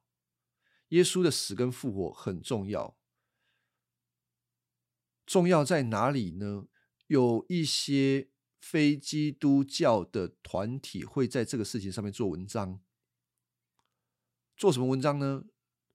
[0.91, 2.97] 耶稣的死跟复活很重要，
[5.27, 6.69] 重要在哪里呢？
[7.09, 12.81] 有一些非基督教的团体会在这个事情上面做文章，
[14.57, 15.45] 做什么文章呢？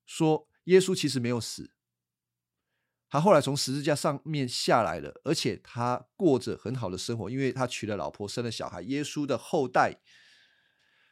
[0.06, 1.72] 说耶稣其实没有死，
[3.10, 10.02] 他后来从十字架上面下来了，而且他过着很好的生活，因为他娶了老婆，生了小孩，耶稣的后代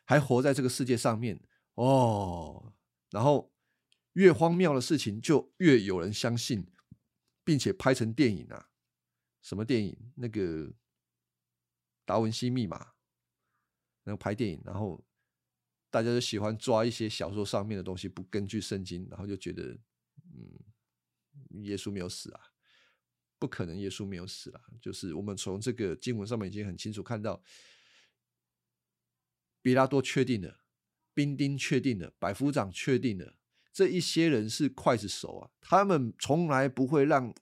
[0.06, 1.42] 还活在这个世界上面
[1.76, 2.74] 哦，
[3.10, 3.54] 然后。
[4.14, 6.68] 越荒谬的事情，就越有人相信，
[7.46, 8.68] 并且拍成电影啊！
[9.42, 10.12] 什么电影？
[10.16, 10.42] 那个
[12.06, 12.84] 《达文西密码》，
[14.04, 15.02] 那个拍电影，然后
[15.90, 19.64] 大家就喜欢抓一些小说上面的东西，不根据圣经，然后就觉得，
[20.34, 22.40] 嗯，耶稣没有死啊，
[23.40, 24.62] 不可能，耶稣没有死啊！
[24.82, 27.42] 就是我们从这个经文上面已经很清楚看到，
[29.62, 30.60] 比拉多确定了，
[31.14, 33.36] 兵丁确定了，百夫长确定了。
[33.72, 37.34] 这一些人是刽子手啊，他们从来不会让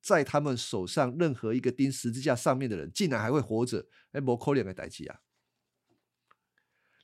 [0.00, 5.20] 在他们手上任何一个钉十字架上面的人竟然还会活着，哎，摩可怜的代际啊！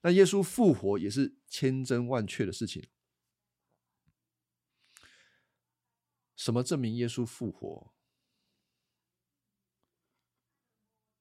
[0.04, 2.90] 那耶稣复活也是千真万确的事情。
[6.36, 7.94] 什么证明耶稣复活？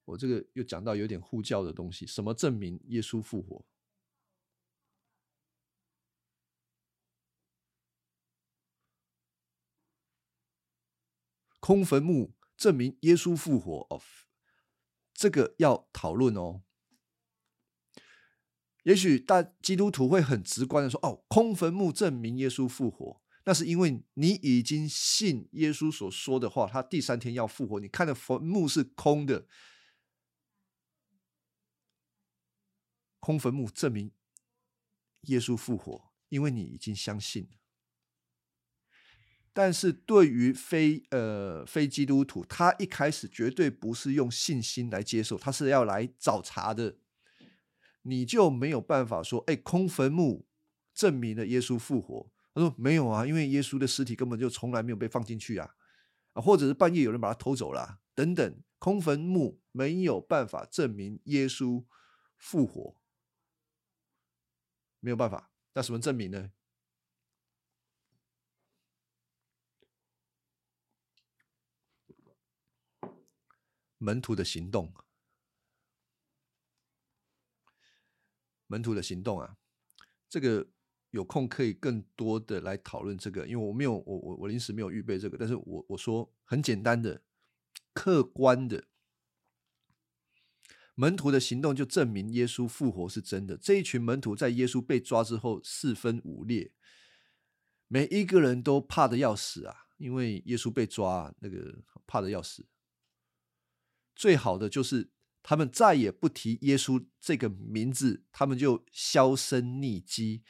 [0.04, 2.06] 我这个又讲到有点护教的东西。
[2.06, 3.64] 什么证明耶稣复活？
[11.58, 14.02] 空坟墓证明耶稣复活哦，
[15.14, 16.63] 这个要讨论哦。
[18.84, 27.80] 也许大基督徒会很直观的说：“哦，空坟墓证明耶稣复活，那是因为你已经信耶稣所说的话，他第三天要复活。
[27.80, 29.46] 你看的坟墓是空的，
[33.20, 34.12] 空坟墓证明
[35.22, 37.48] 耶稣复活，因为你已经相信了。”
[39.54, 46.98] 但是对于非呃非基督徒，他一开始绝对不是用信心来接受，他是要来找茬的。
[48.06, 50.46] 你就没有办法说，哎，空坟墓
[50.92, 52.30] 证明了耶稣复活。
[52.54, 55.74] 他说没有啊，因为耶稣的尸体根本就从来没有被放进去啊，
[56.34, 61.84] 啊，或者是半夜有人把他偷走了等等，空坟墓没有办法证明耶稣
[62.36, 62.96] 复活，
[65.00, 65.50] 没有办法。
[65.72, 66.52] 那什么证明呢？
[73.98, 74.92] 门徒的行动，
[78.66, 79.56] 门徒的行动啊，
[80.28, 80.66] 这个
[81.10, 87.22] 有空可以更多的来讨论这个，因为我没有，我我我临时没有预备这个，但是我我说很简单的，
[87.92, 88.84] 客观的，
[90.94, 93.56] 门徒的行动就证明耶稣复活是真的。
[93.56, 96.72] 这一群门徒在耶稣被抓之后四分五裂，
[97.86, 102.66] 每一个人都怕的要死啊，因为耶稣被抓，那个怕的要死。
[104.16, 105.10] 最好的就是
[105.44, 110.42] 他们再也不提耶稣这个名字，他们就销声匿迹。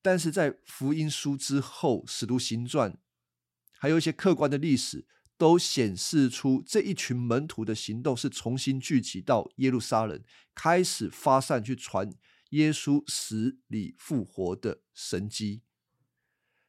[0.00, 2.96] 但是在福音书之后，使徒行传
[3.72, 5.04] 还有一些客观的历史，
[5.36, 10.22] 都显示出这一群门徒的行动是重新聚集到耶路撒冷，
[10.54, 12.10] 开始发散去传
[12.50, 15.62] 耶稣死里复活的神迹。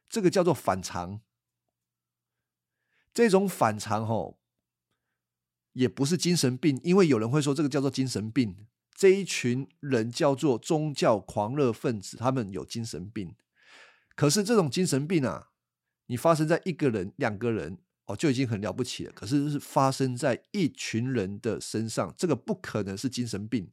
[0.08, 1.20] 这个叫做反常。
[3.14, 4.41] 这种反常，吼。
[5.72, 8.66] 也不是精神病，因为有人会说这个叫做精神病。
[8.94, 13.34] 这一群人叫做宗教狂热分子，他们有精神病。
[14.14, 15.48] 可是这种精神病啊，
[16.06, 19.12] 你发生在一个人、两个人哦，就已经很了不起了。
[19.12, 23.68] 可是是发生在一群人的身上，这个不可能是精神病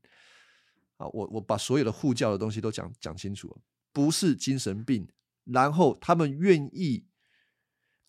[0.95, 1.06] 啊！
[1.08, 5.08] 我我把所有的护教的东西都讲讲清楚，不是精神病。
[5.43, 7.06] 然后他们愿意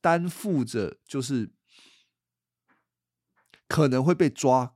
[0.00, 1.50] 担负着，就是。
[3.70, 4.74] 可能会被抓，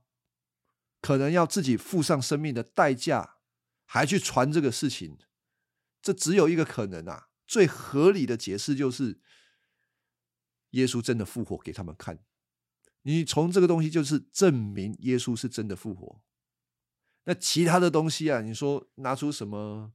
[1.01, 3.39] 可能要自己付上生命的代价，
[3.83, 5.17] 还去传这个事情，
[6.01, 7.27] 这只有一个可能啊！
[7.45, 9.19] 最合理的解释就是，
[10.69, 12.23] 耶稣真的复活给他们看。
[13.01, 16.23] 你从这个东西就是证明耶稣是真的复活。
[17.25, 19.91] 那其他的东西啊，你说拿出什么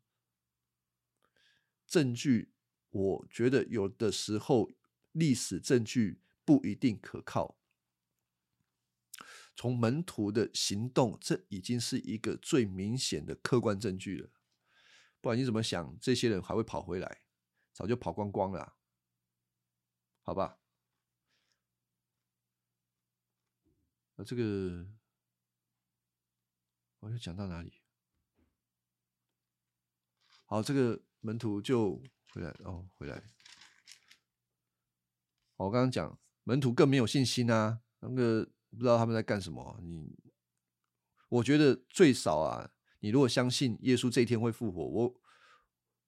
[1.86, 2.52] 证据？
[2.90, 4.70] 我觉得有的时候
[5.12, 7.59] 历史证据不一定可靠。
[9.56, 14.30] 从门徒的行动，这已经是一个最明显的客观证据了。
[15.20, 17.22] 不然你怎么想，这些人还会跑回来？
[17.74, 18.76] 早就跑光光了，
[20.22, 20.58] 好吧？
[24.16, 24.86] 啊，这个
[27.00, 27.82] 我要讲到哪里？
[30.46, 33.22] 好，这个门徒就回来哦，回来。
[35.56, 38.50] 我刚刚讲门徒更没有信心啊，那个。
[38.70, 39.78] 不知道他们在干什么。
[39.82, 40.16] 你，
[41.28, 45.20] 我觉得最少啊，你如果相信耶稣这一天会复活，我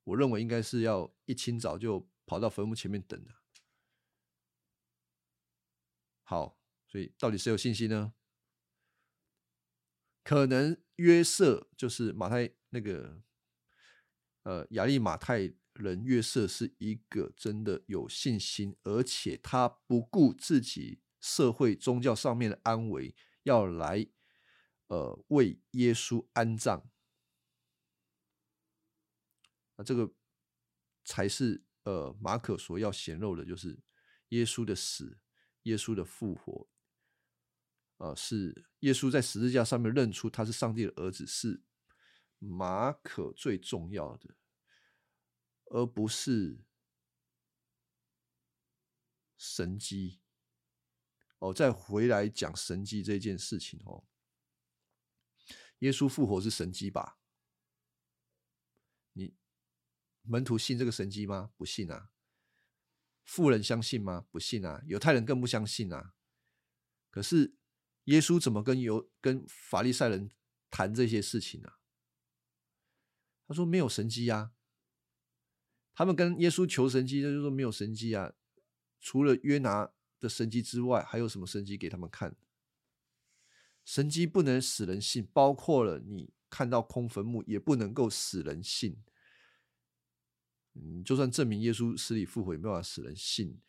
[0.05, 3.35] 我认为应该是要一清早就跑到坟墓前面等的。
[6.23, 8.15] 好，所以到底谁有信心呢？
[10.25, 13.23] 可能约瑟就是马太那个，
[14.45, 21.01] 呃，亚利马太人约瑟是一个真的有信心，而且他不顾自己。
[21.23, 23.15] 社会宗教上面的安危，
[23.45, 24.07] 要来
[24.89, 26.83] 呃为耶稣安葬，
[29.77, 30.13] 那这个
[31.05, 33.81] 才是呃马可所要显露的，就是
[34.31, 35.21] 耶稣的死，
[35.63, 36.69] 耶稣的复活，
[37.99, 41.63] 呃，是耶稣在十字架上面认出他是上帝的儿子，是
[42.41, 44.35] 马可最重要的，
[45.67, 46.65] 而不是
[49.39, 50.22] 神机。
[51.43, 54.05] 哦，再回来讲神迹这件事情哦。
[55.81, 57.19] 耶稣复活是神迹吧？
[59.15, 59.35] 你
[60.23, 61.51] 门徒信这个神迹吗？
[61.57, 62.13] 不信啊。
[63.25, 64.25] 富人相信吗？
[64.31, 64.85] 不信啊。
[64.87, 66.15] 犹太人更不相信啊。
[67.11, 67.57] 可是
[68.05, 70.31] 耶稣怎么跟犹跟法利赛人
[70.71, 71.73] 谈这些事情呢？
[73.49, 74.53] 他说没有神迹啊。
[75.93, 78.33] 他们跟耶稣求神迹，他就说没有神迹啊，
[79.01, 79.93] 除了约拿。
[80.23, 82.37] 的神迹之外，还有什么神迹给他们看？
[83.85, 89.03] 神迹不能使人信，包括了你看到空坟墓也不能够使人信。
[90.75, 93.61] 嗯，就算证明耶稣死里复活，也没办法使人信。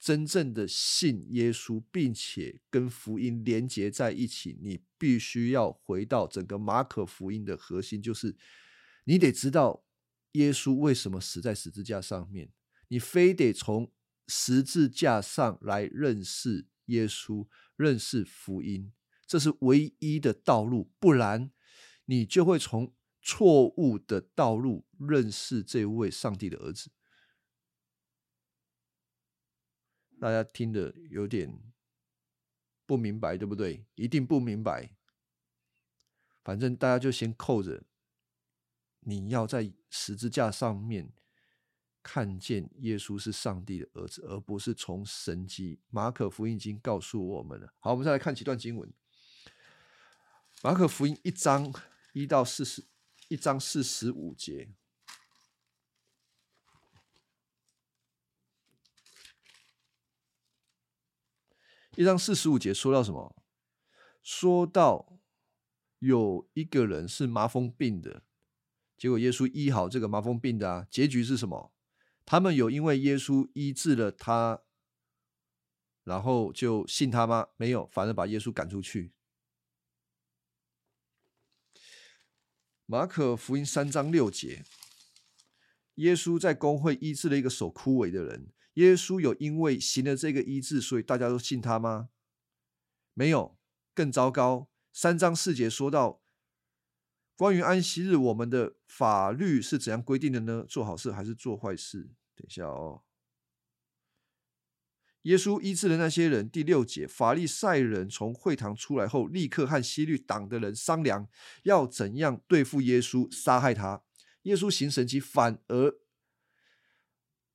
[0.00, 8.36] 真正的信耶稣，并且跟福音连接在一起，你必须要回到整个马可福音的核心，就是
[9.04, 9.84] 你得知道
[10.32, 12.50] 耶稣为什么死在十字架上面，
[12.88, 13.92] 你非得从。
[14.30, 18.92] 十字架上来认识耶稣，认识福音，
[19.26, 20.92] 这是唯一的道路。
[21.00, 21.50] 不然，
[22.04, 26.92] 你就会从错误的道路认识这位上帝的儿子。
[30.20, 31.60] 大家听的有点
[32.86, 33.84] 不明白，对不对？
[33.96, 34.94] 一定不明白。
[36.44, 37.82] 反正大家就先扣着，
[39.00, 41.12] 你要在十字架上面。
[42.02, 45.80] 看见耶稣是上帝的儿子，而不是从神迹。
[45.90, 47.74] 马可福音已经告诉我们了。
[47.78, 48.92] 好，我们再来看几段经文。
[50.62, 51.72] 马可福音一章
[52.12, 52.86] 一到四十，
[53.28, 54.70] 一章四十五节。
[61.96, 63.36] 一章四十五节说到什么？
[64.22, 65.18] 说到
[65.98, 68.22] 有一个人是麻风病的，
[68.96, 71.72] 结果耶稣医好这个麻风病的啊，结局是什么？
[72.30, 74.62] 他们有因为耶稣医治了他，
[76.04, 77.48] 然后就信他吗？
[77.56, 79.12] 没有，反而把耶稣赶出去。
[82.86, 84.64] 马可福音三章六节，
[85.96, 88.52] 耶稣在公会医治了一个手枯萎的人。
[88.74, 92.10] 耶稣有因为行了这个医治，所以大家都信他吗？
[93.12, 93.58] 没有，
[93.92, 94.70] 更糟糕。
[94.92, 96.22] 三章四节说到，
[97.34, 100.64] 关于安息日，我们的法律是怎样规定的呢？
[100.68, 102.12] 做好事还是做坏事？
[102.40, 103.02] 等一下哦，
[105.22, 111.28] 耶稣医治的那些人，第六节，法利赛人从会堂出来后，立刻和西律党的人商量，
[111.64, 114.02] 要怎样对付耶稣，杀害他。
[114.44, 116.00] 耶稣行神迹，反而，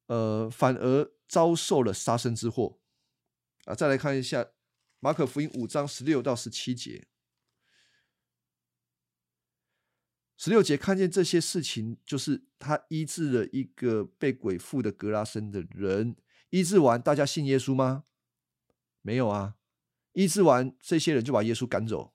[0.06, 2.80] 呃，反而遭受了杀身之祸。
[3.64, 4.52] 啊，再来看一下
[5.00, 7.08] 马可福音五章十六到十七节。
[10.38, 16.18] 十六节看见这些事情，就是他医治了一个被鬼附的格拉森的人。
[16.50, 18.04] 医治完，大家信耶稣吗？
[19.02, 19.56] 没有啊！
[20.14, 22.14] 医治完，这些人就把耶稣赶走。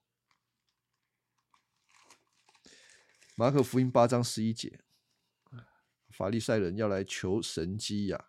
[3.35, 4.81] 马可福音八章十一节，
[6.11, 8.27] 法利赛人要来求神机呀，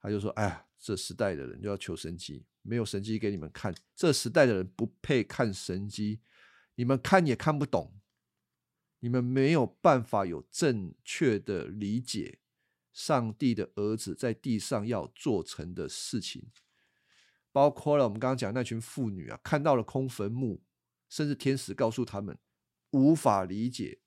[0.00, 3.74] 他就说：“哎呀，这时代的人就要求神机，没有神机给你们看。
[3.96, 6.20] 这时代的人不配看神机，
[6.76, 7.92] 你们看也看不懂。”
[9.00, 12.40] 你们没有办法有正确的理解
[12.92, 16.50] 上帝的儿子在地上要做成的事情，
[17.52, 20.62] 包括了我们刚刚讲那群妇女啊，看到了空坟墓，
[21.08, 22.38] 甚至天使告诉他们
[22.90, 24.00] 无法理解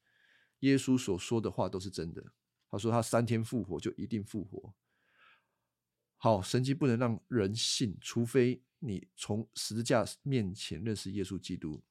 [0.60, 2.34] 耶稣所说的话都是真的。
[2.70, 4.74] 他说他三天复活就一定复活。
[6.18, 11.84] 好，神迹不能让人信，除非你从十字架面前认识耶稣基督。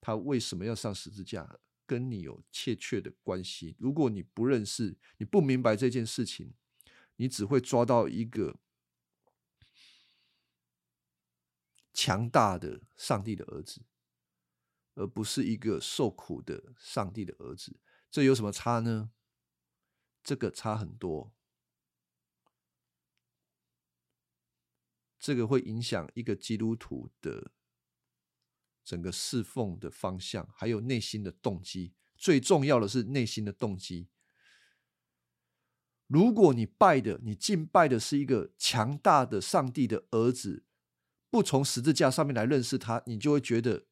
[0.00, 1.58] 他为什么要上十字架？
[1.86, 3.76] 跟你有切切的关系。
[3.78, 6.54] 如果你不认识，你不明白这件事情，
[7.16, 8.58] 你只会抓到一个
[11.92, 13.82] 强大的上帝的儿子，
[14.94, 17.80] 而不是一个受苦的上帝的儿子。
[18.10, 19.12] 这有什么差呢？
[20.22, 21.32] 这个差很多。
[25.18, 27.55] 这个会影响一个基督徒的。
[28.86, 34.08] 整个侍奉的方向，还有内心的动机，最重要的是内心的动机。
[36.06, 40.64] 如果你拜的，你敬拜的是一个强大的上帝的儿子，
[41.30, 43.86] 不从十字架上面来认识他，你就会觉得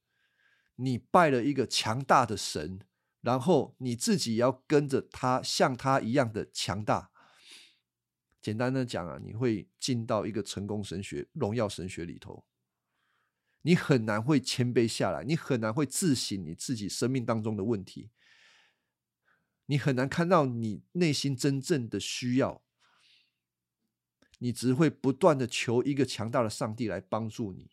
[0.76, 2.78] 你拜了一个强大的神，
[3.20, 7.11] 然后你自己要跟着他，像他一样的强大。
[8.40, 12.45] 简单的讲啊，你会进到一个成功神学、荣耀神学里头。
[13.66, 18.10] 你很难会谦卑下来，你很难会自省你自己生命当中的问题，
[19.64, 22.62] 你很难看到你内心真正的需要，
[24.38, 27.70] 你只会不断的求一个强大的上帝来帮助你。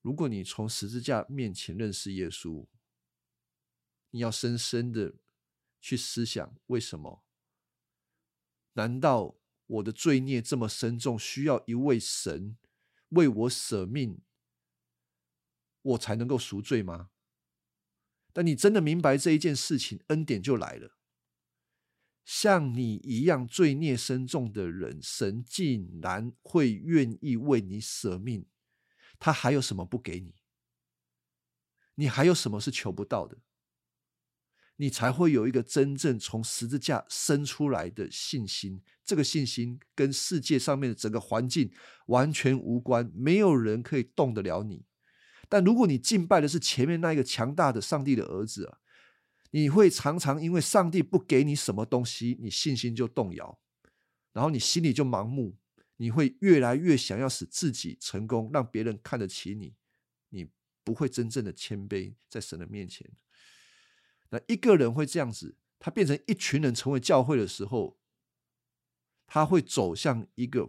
[0.00, 2.66] 如果你从十字架面前认识耶稣，
[4.12, 5.16] 你要深深的
[5.78, 7.22] 去思想为什么？
[8.72, 9.39] 难道？
[9.70, 12.56] 我的罪孽这么深重，需要一位神
[13.10, 14.20] 为我舍命，
[15.82, 17.10] 我才能够赎罪吗？
[18.32, 20.96] 但你真的明白这一件事情，恩典就来了。
[22.24, 28.46] 像你一样罪孽深重的人，神竟然会愿意为你舍命，
[29.18, 30.34] 他还有什么不给你？
[31.94, 33.38] 你还有什么是求不到的？
[34.80, 38.80] 你才会有一个真正从十字架生出来的信心。
[39.04, 41.70] 这个信心跟世界上面的整个环境
[42.06, 44.86] 完全无关，没有人可以动得了你。
[45.50, 48.78] 但如果你敬拜的是前面那一个强大的上帝的儿子啊，
[49.50, 53.60] 你会常常因为上帝不给你什么东西，你信心就动摇，
[54.32, 55.58] 然后你心里就盲目，
[55.98, 59.74] 你会越来越想要使自己成功，让别人看得起你，
[60.30, 60.48] 你
[60.82, 63.06] 不会真正的谦卑在神的面前。
[64.30, 67.98] 那一个人会这样子，他变成一群人成为教会的时候，
[69.26, 70.68] 他会走向一个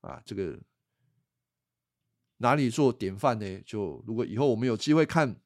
[0.00, 0.60] 啊，这个
[2.38, 3.60] 哪里做典范呢？
[3.64, 5.40] 就如果以后我们有机会看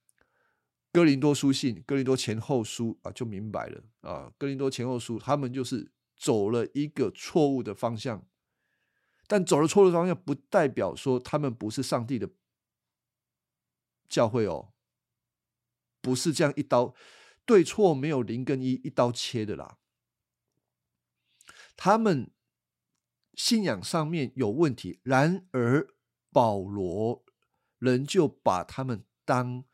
[0.92, 4.32] 哥林多书信、哥林多前后书啊，就明白了啊。
[4.36, 8.26] 哥林多前后书，他们就是走了一个错误的方向，
[9.28, 12.28] 但走了错误的方向，不代表说他们不是上帝的
[14.08, 14.72] 教会哦。
[16.00, 16.94] 不是这样一刀
[17.44, 19.78] 对错没有零跟一一刀切的啦。
[21.76, 22.30] 他们
[23.34, 25.94] 信仰上面有问题，然而
[26.30, 27.24] 保罗
[27.78, 29.64] 仍旧把他们当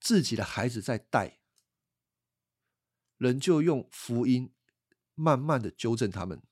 [0.00, 1.40] 自己的孩子在带，
[3.16, 4.52] 仍旧用福音
[5.14, 6.42] 慢慢的纠正他们，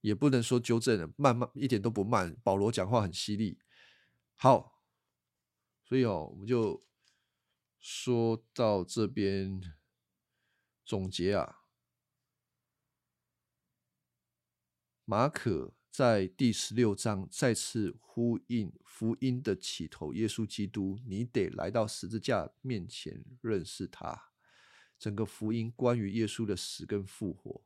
[0.00, 2.36] 也不能说纠正了，慢慢一点都不慢。
[2.42, 3.58] 保罗讲话很犀利。
[4.34, 4.80] 好，
[5.84, 6.84] 所以哦，我们就。
[7.84, 9.60] 说到这边
[10.86, 11.66] 总结啊，
[15.04, 24.30] 马可在第十六章再次呼应福音的起头，耶稣基督，你得来到十字架面前认识他。
[24.98, 27.62] 整个福音关于耶稣的死跟复活，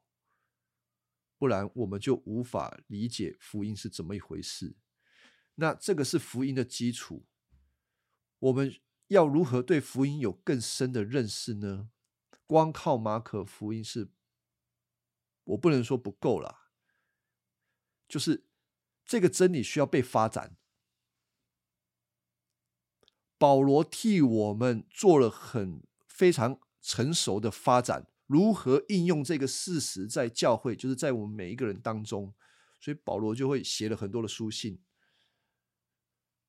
[1.39, 4.75] 不然我们就无法理解福音是怎么一回事。
[5.55, 7.25] 那这个是福音的基础，
[8.41, 8.75] 我们。
[9.09, 11.91] 要如何对福音有更深的认识呢？
[12.47, 14.09] 光靠马可福音是，
[15.45, 16.71] 我不能说不够了，
[18.09, 18.47] 就是
[19.05, 20.57] 这个真理需要被发展。
[23.37, 32.35] 保罗替我们做了很非常成熟的发展，如何应用这个事实在教会，就是在我们每一个人当中，
[32.81, 34.81] 所以保罗就会写了很多的书信。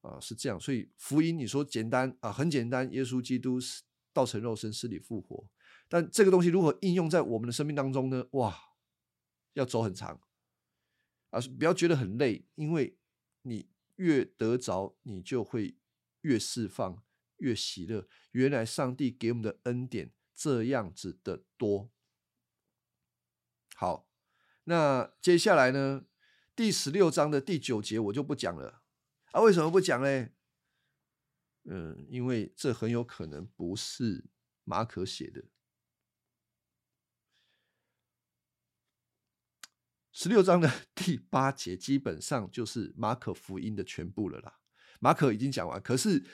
[0.02, 3.84] 啊，是这样，所以福音你说简单啊，很简单，耶稣基督是
[4.14, 5.48] 道成肉身，死里复活。
[5.88, 8.28] 但这个东西如何应用在我们的生命当中呢？
[8.32, 8.56] 哇，
[9.54, 10.22] 要走很长
[11.32, 11.40] 啊！
[11.58, 12.98] 不要觉得很累，因为
[13.42, 15.76] 你越得着，你就会
[16.22, 17.04] 越释放，
[17.38, 18.08] 越喜乐。
[18.32, 21.90] 原来上帝给我们的恩典，这样子的多。
[23.76, 24.08] 好，
[24.66, 26.06] 那接下来呢？
[26.56, 28.79] 第十六章的第九节我就不讲了
[29.32, 30.34] 啊，为什么不讲嘞？
[31.66, 34.26] 嗯，因为这很有可能不是
[34.64, 35.46] 马可写的。
[40.12, 44.60] 十六章的 第八节基本上就是马可福音的全部了啦。
[45.00, 46.26] 马可已经讲完，可是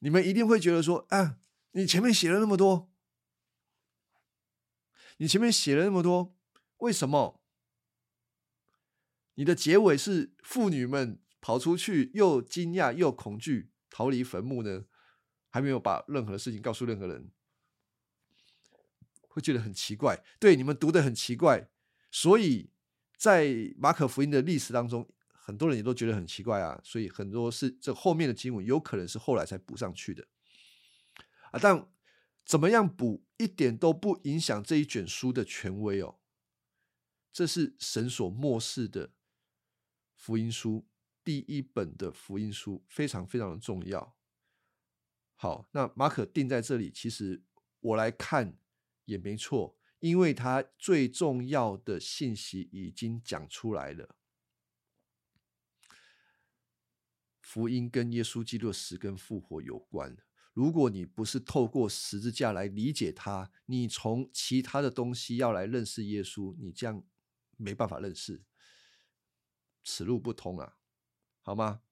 [0.00, 1.40] 你们一定会觉得说啊，
[1.72, 2.92] 你前面写了那么多，
[5.16, 6.36] 你前面写了那么多，
[6.76, 7.42] 为什么？
[9.34, 14.84] 你的结尾是妇女们跑出去，又惊讶又恐惧，逃离坟墓呢？
[15.48, 17.30] 还没有把任何事情告诉任何人，
[19.28, 20.22] 会觉得很奇怪。
[20.38, 21.70] 对，你们读的很奇怪，
[22.10, 22.70] 所以
[23.16, 26.80] 在马可福音的历史当中，很多人也都觉得很奇怪啊。
[26.84, 30.28] 所以很多是这后面的经文有可能是后来才补上去的
[31.50, 31.58] 啊。
[31.60, 31.88] 但
[32.44, 36.20] 怎么样补，一点都不影响这一卷书的权威哦。
[37.32, 39.10] 这是神所漠视的。
[40.14, 40.86] 福音书
[41.30, 44.16] 第一本的福音书非常非常的重要。
[45.36, 47.44] 好，那马可定在这里，其实
[47.78, 48.58] 我来看
[49.04, 54.16] 也没错，因为他最重要的信息已经讲出来了。
[57.40, 60.16] 福音跟耶稣基督的死跟复活有关。
[60.52, 67.04] 如果你不是透过十字架来理解他，你从其他的东西要来认识耶稣，你这样
[67.56, 68.42] 没办法认识。
[69.84, 70.78] 此路不通啊，
[71.42, 71.82] 好吗？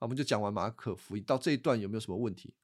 [0.00, 2.54] 我们就讲完马可福音到这一段有没有什么问题？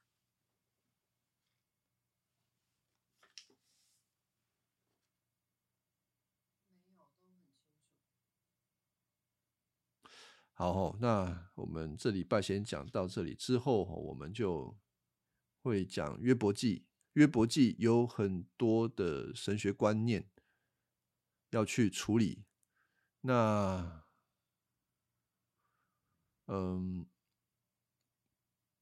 [10.52, 14.78] 好，那我们这礼拜先讲到这里，之后我们就
[15.62, 16.86] 会讲约伯记。
[17.14, 20.30] 约伯记有很多的神学观念
[21.50, 22.44] 要去处理，
[23.22, 24.03] 那。
[26.46, 27.06] 嗯，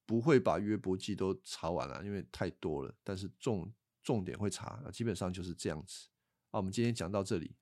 [0.05, 2.95] 不会把约伯记都查完了，因为太多了。
[3.03, 6.09] 但是重重点会查，基本上就是这样子。
[6.51, 7.55] 啊，我们今天讲到这里。